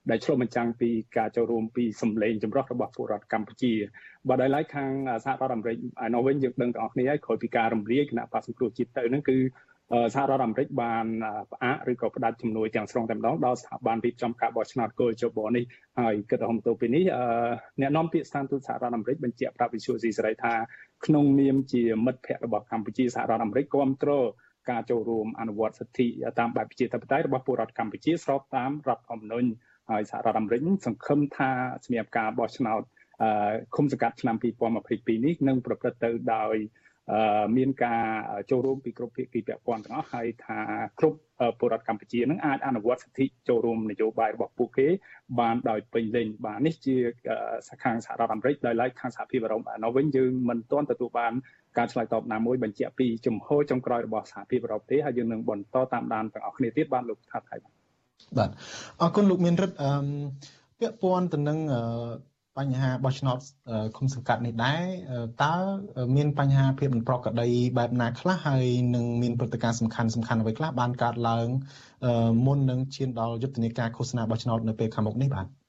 [0.09, 3.73] ដែលឆ្លុះបញ្ចាំងពីការចូលរួមពីសម្លេងចម្រុះរបស់ពលរដ្ឋកម្ពុជា
[4.27, 4.91] បើដោយឡែកខាង
[5.25, 9.37] សហរដ្ឋអាមេរិកឯនោះវិញយើងដឹងទាំងអស់គ្នាហើយក្រោយពីការរំលាយគណៈបក្សសង្គ្រោះជាតិទៅហ្នឹងគឺ
[10.13, 11.05] សហរដ្ឋអាមេរិកបាន
[11.51, 15.63] ផ្អាកឬក៏ផ្ដាច់ជំនួយទាំងស្រុងតែម្ដងដល់ស្ថាប័នរៀបចំការបោះឆ្នោតគោលជបនេះ
[15.99, 17.03] ហើយគិតរហូតទៅពេលនេះ
[17.81, 20.53] អ្នកនាំពាក្យស្ថានទូតសហរដ្ឋអាមេរិកបញ្ជាក់ប្រាប់វិសុយស៊ីសេរីថា
[21.05, 24.25] ក្នុងនាមជាមិត្តភ័ក្តិរបស់កម្ពុជាសហរដ្ឋអាមេរិកគ្រប់គ្រង
[24.69, 26.07] ការចូលរួមអនុវត្តសិទ្ធិ
[26.39, 29.47] តាមបែបប្រជាធិបតេយ្យរបស់ពលរដ្ឋកម្ពុជាស្របតាមរដ្ឋធម្មនុញ្ញ
[29.89, 31.49] ហើយសហរដ្ឋអាមេរិកសង្ឃឹមថា
[31.85, 32.81] សម្រាប់ការបោះឆ្នោត
[33.75, 36.55] ឃុំសង្កាត់ឆ្នាំ2022នេះនឹងប្រព្រឹត្តទៅដោយ
[37.57, 38.03] មានការ
[38.51, 40.59] ចូលរួមពីគ្រប់ភាគីពាក់ព័ន្ធទាំងអស់ហើយថា
[40.99, 41.19] គ្រប់
[41.59, 44.87] ពលរដ្ឋកម្ពុជានឹងអាចអនុវត្តសិទ្ធិចូលរួមនយោបាយរបស់ពួកគេ
[45.39, 46.95] បានដោយពេញលេញបាទនេះជា
[47.83, 51.33] ខាងសហរដ្ឋអាមេរិកដោយឡែកខាងសហភាពអឺរ៉ុបនៅវិញយើងមិនទាន់ទទួលបាន
[51.77, 57.73] ការឆ្លើយតបណាមួយបញ្ជាក់ពីជំហរចុងក្រោយរបស់សហភាពអឺរ៉ុបទេហើយយើងនឹងបន្តតាមដានទាំងអស់គ្នាទៀតបានលោកថាថៃបាទ
[58.37, 58.49] បាទ
[59.01, 59.91] អរគុណលោកមានរិទ្ធអឺ
[60.79, 61.59] ពាក់ព័ន្ធទៅនឹង
[62.57, 63.37] បញ្ហាបោះឆ្នោត
[63.97, 64.83] ឃុំសង្កាត់នេះដែរ
[65.43, 65.55] តើ
[66.15, 71.47] មានបញ្ហាភាពមិនប្រក្រតីបែបណាខ្លះហើយនឹងមានព្រឹត្តិការណ៍សំខាន់សំខាន់អ្វីខ្លះបានកើតឡើង
[72.45, 75.60] មុននឹងឈានដល់យុទ្ធនាការឃោសនាបោះឆ្នោតនៅពេលខាងមុខនេះបាទ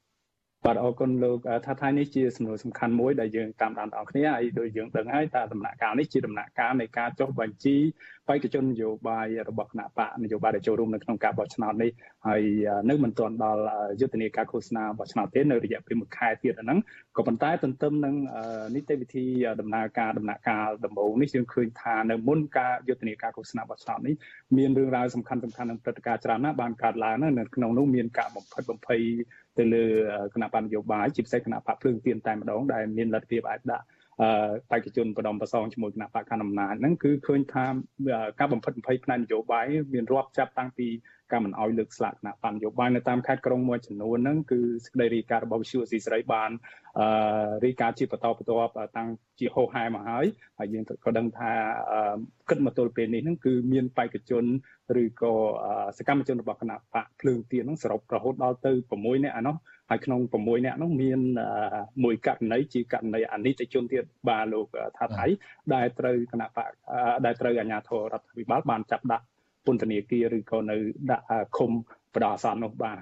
[0.67, 7.77] បាទអរគុណលោកថាថៃនេះជាសំណួរសំខាន់មួយដែលយើងតាមដានបងប្អូនគ្នាហើយដូចយើងដឹងហើយតើដំណាក់កាលនេះជាដំណាក់កាលនៃការចុះបញ្ជី
[8.29, 11.91] បេក្ខជននយោបាយរបស់គណៈបកនយោបាយដែលចូលរួមនៅក្នុងការបោះឆ្នោតនេះ
[12.29, 12.43] ហើយ
[12.91, 13.63] នៅមិនទាន់ដល់
[14.01, 16.79] យុទ្ធនាការឃោសនាបោះឆ្នោតទេនៅរយៈពេល1ខែទៀតហ្នឹង
[17.17, 18.15] ក៏ប៉ុន្តែទន្ទឹមនឹង
[18.75, 19.25] នីតិវិធី
[19.61, 24.15] ដំណើរការដំណាក់កាលដំបូងនេះយើងឃើញថានៅមុនការយុទ្ធនាការឃោសនាបោះឆ្នោតនេះ
[24.57, 29.03] មានរឿងរ៉ាវសំខាន់សំខាន់និងព្រឹត្តិការណ៍ច្រើនណាស់បានកើតឡើងនៅក្នុងនោះមានការបំផិតបំភ័យ
[29.59, 29.85] ទៅលើ
[30.35, 33.85] គណៈបញ្ញយោបាយជាពិសេសគណៈបកភ្លើងទៀនតែម្ដងដែលមានលទ្ធភាពអាចដាក់
[34.71, 37.65] បេក្ខជនបដិបសងជាមួយគណៈបកកណ្ដាលអំណាចហ្នឹងគឺឃើញថា
[38.39, 40.87] ការបំផិតបំភ័យផ្នែកនយោបាយមានរាប់ចាប់តាំងពី
[41.33, 46.51] ការមិនអោយលើកស្លាកគណៈបញ្ញយោបាយនៅតាមខេត្តក្រុងមួយចំនួនហ្នឹងគឺសេចក្តីរាយការណ៍របស់វិទ្យុអស៊ីសេរីបាន
[46.99, 49.09] អឺរាយការណ៍ជាបន្តបន្ទាប់តាំង
[49.39, 50.27] ជាហោហែមកហើយ
[50.59, 51.53] ហើយយើងក៏ដឹងថា
[52.49, 54.45] គិតមកទល់ពេលនេះហ្នឹងគឺមានបេក្ខជន
[55.03, 55.35] ឬក៏
[55.99, 59.57] សកម្មជនរបស់គណៈបកភ្លើងទៀនហ្នឹងសរុបរហូតដល់ទៅ6នាក់អានោះ
[59.91, 61.21] ហើយក្នុង6នាក់នោះមាន
[62.05, 64.67] មួយករណីជាករណីអនិច្ចជនទៀតបាទលោក
[64.99, 65.27] ថាថៃ
[65.75, 66.71] ដែលត្រូវគណៈបក
[67.25, 69.25] ដែលត្រូវអាជ្ញាធររដ្ឋាភិបាលបានចាប់ដាក់
[69.67, 70.77] ពន្ធនាគារឬក៏នៅ
[71.11, 71.27] ដាក់
[71.59, 71.73] ឃុំ
[72.15, 72.99] បដអាសន្ននោះបាទ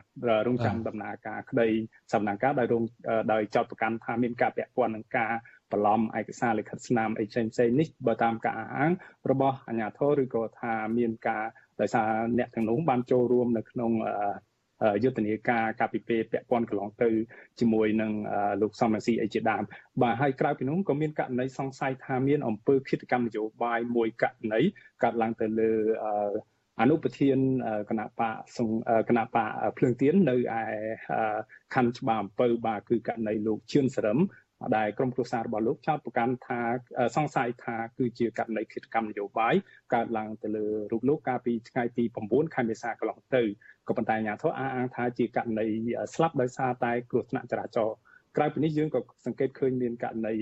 [0.47, 1.69] រងចាំដំណើរការក្តី
[2.13, 2.85] សំណាងការដោយរង
[3.33, 5.33] ដោយចោតប្រកាន់ថាមានការពាក់ព័ន្ធនឹងការ
[5.73, 8.93] បន្លំឯកសារលិខិតស្នាមអីផ្សេងផ្សេងនេះបើតាមការអះអាង
[9.31, 11.45] របស់អាជ្ញាធរឬក៏ថាមានការ
[11.81, 12.09] ដោយសារ
[12.39, 13.93] អ្នកទាំងនោះបានចូលរួមនៅក្នុង
[15.03, 17.11] យុទ្ធនាការកាពីពេលពាក់ព័ន្ធកន្លងទៅ
[17.61, 18.13] ជាមួយនឹង
[18.63, 19.63] លោកសំរាស៊ីអីជាដើម
[20.03, 24.61] បាទហើយក្រៅពីនោះក៏មានករណីសង្ស័យថាមានអង្គើឃាតកម្មនយោបាយមួយករណី
[25.03, 25.73] កើតឡើងទៅលើ
[26.81, 27.39] អនុប្រធាន
[27.91, 28.35] គណៈបក
[29.09, 30.63] គណៈបកភ្លើងទៀននៅឯ
[31.75, 34.19] ខណ្ឌច្បារអំពៅបាទគឺករណីលោកជឿនសរឹម
[34.77, 36.61] ដែលក្រុមគ្រួសាររបស់លោកចោទប្រកាន់ថា
[37.17, 39.55] សង្ស័យថាគឺជាករណីឃាតកម្មនយោបាយ
[39.95, 43.43] កើតឡើងទៅលើរូបលោកកាលពីថ្ងៃទី9ខែមេសាកន្លងទៅ
[43.89, 45.67] ក៏ប៉ុន្តែអាជ្ញាធរអះអាងថាជាករណី
[46.15, 47.97] ស្លាប់ដោយសារតែគ្រោះថ្នាក់ចរាចរណ៍
[48.37, 50.35] ក្រៅពីនេះយើងក៏សង្កេតឃើញមានករណី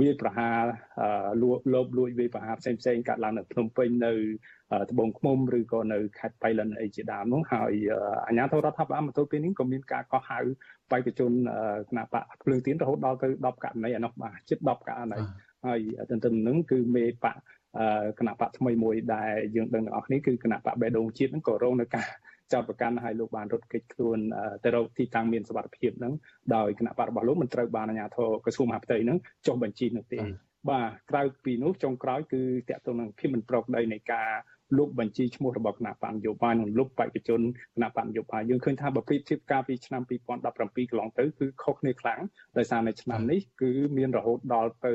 [0.00, 0.60] វាប្រហារ
[1.42, 4.12] លួចលបលួចវាប្រហារផ្សេងផ្សេងកើតឡើងនៅភ្នំពេញនៅ
[4.90, 7.72] ត្បូងឃ្មុំឬក៏នៅខេត្តបៃលិនអីជាដើមនោះហើយ
[8.26, 10.38] អាជ្ញាធររដ្ឋាភិបាលមកទល់ពេលនេះក៏មានការកោះហៅ
[10.90, 11.32] បេក្ខជន
[11.90, 15.18] គណៈបកភ្លើងទៀនរហូតដល់ទៅ10ករណីអានោះបាទជិត10ករណី
[15.66, 15.80] ហើយ
[16.10, 17.36] ទន្ទឹមនឹងគឺមេបក
[18.18, 22.08] គណៈបកថ្មីមួយដែលយើងដឹងទាំងអស់គ្នាគឺគណៈបកបេដងជាតិហ្នឹងក៏រងនឹងការ
[22.52, 24.18] ចោតប្រកាន់ឲ្យលោកបានរត់គេចខ្លួន
[24.64, 26.12] ទៅរកទីតាំងមានសុវត្ថិភាពហ្នឹង
[26.54, 30.18] ដោយគណៈបករបស់លោកមិនត្រូវបានអាជ្ញាធរក្រសួងមហាផ្ទៃហ្នឹងចុះបញ្ជីនោះទេ
[30.70, 34.28] បាទក្រៅពីនោះចុងក្រោយគឺតកតងនឹងភាពមិនប្រក្រតីនៃការ
[34.78, 37.40] លុបបញ្ជីឈ្មោះរបស់គណៈបញ្ញយោបាយនិងលុបបេក្ខជន
[37.74, 42.20] គណៈបញ្ញយោបាយយើងឃើញថាបើប្រៀបធៀបកាលពីឆ្នាំ2017កន្លងទៅគឺខុសគ្នាខ្លាំង
[42.56, 44.94] ដោយសារនៅឆ្នាំនេះគឺមានរហូតដល់ទៅ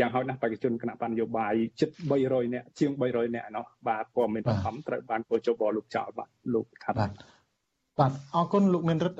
[0.00, 1.90] យ៉ាងហោចណាស់បេក្ខជនគណៈបញ្ញយោបាយជិត
[2.22, 7.10] 300នាក់ជាង300នាក់ណោះបាទព័ត៌មានបង្ខំត្រូវបានពលជបលោកចោលបាទលោកថាបាទ
[7.98, 9.18] បាទអរគុណលោកមានរិទ្ធ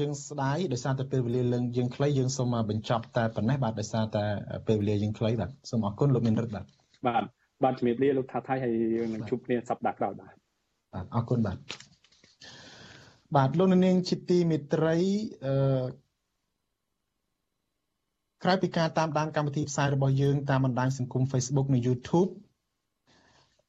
[0.00, 4.24] យើងស្ដាយដោយសារតែពេលវេលាលឹងយើងខ្លីយើងសូមបញ្ចប់តែប៉ុណ្ណេះបាទដោយសារតែ
[4.66, 6.64] ពេលវេលាយើងខ្លីបាទសូមអរគុណលោកមានរិទ្ធបាទ
[7.06, 7.24] បាទ
[7.64, 10.34] បាទជំរាបលាលោកថាថៃហើយយើងនឹងជួបគ្នាសប្តាហ៍ក្រោយបាទ
[10.94, 11.58] បាទអរគុណបាទ
[13.36, 14.96] បាទលោកនាងជាទីមេត្រី
[15.46, 15.54] អឺ
[18.44, 22.30] ក្រៅពីការតាមដានកម្មវិធីផ្សាយរបស់យើងតាមបណ្ដាញសង្គម Facebook និង YouTube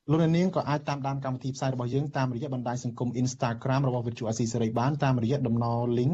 [0.10, 5.66] លោកនាងក៏អាចតាមដានកម្មវិធីផ្សាយរបស់យើងតាមរយៈបណ្ដាញសង្គម Instagram របស់វិទ្យុអស៊ីសេរីបានតាមរយៈតំណ
[5.98, 6.14] link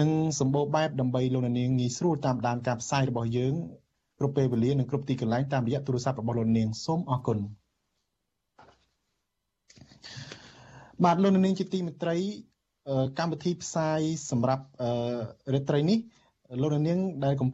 [0.00, 0.10] និង
[0.40, 3.54] សម្បូរបែបដើម្បីលោកនាងងាយស្រួលតាមដានការផ្សាយរបស់យើង
[4.18, 7.38] គ្រប់ពេលវេលានិងគ្រប់ទីកន្លែងតាមរយៈទូរស័ព្ទរបស់លោកនាងសូមអរគុណ
[11.02, 12.16] បាទលោកនាងជាទីមេត្រី
[13.18, 14.64] កម្មវិធីផ្សាយសម្រាប់
[15.54, 15.98] រាត្រីនេះ
[16.60, 17.42] លោកនាងដែលកំ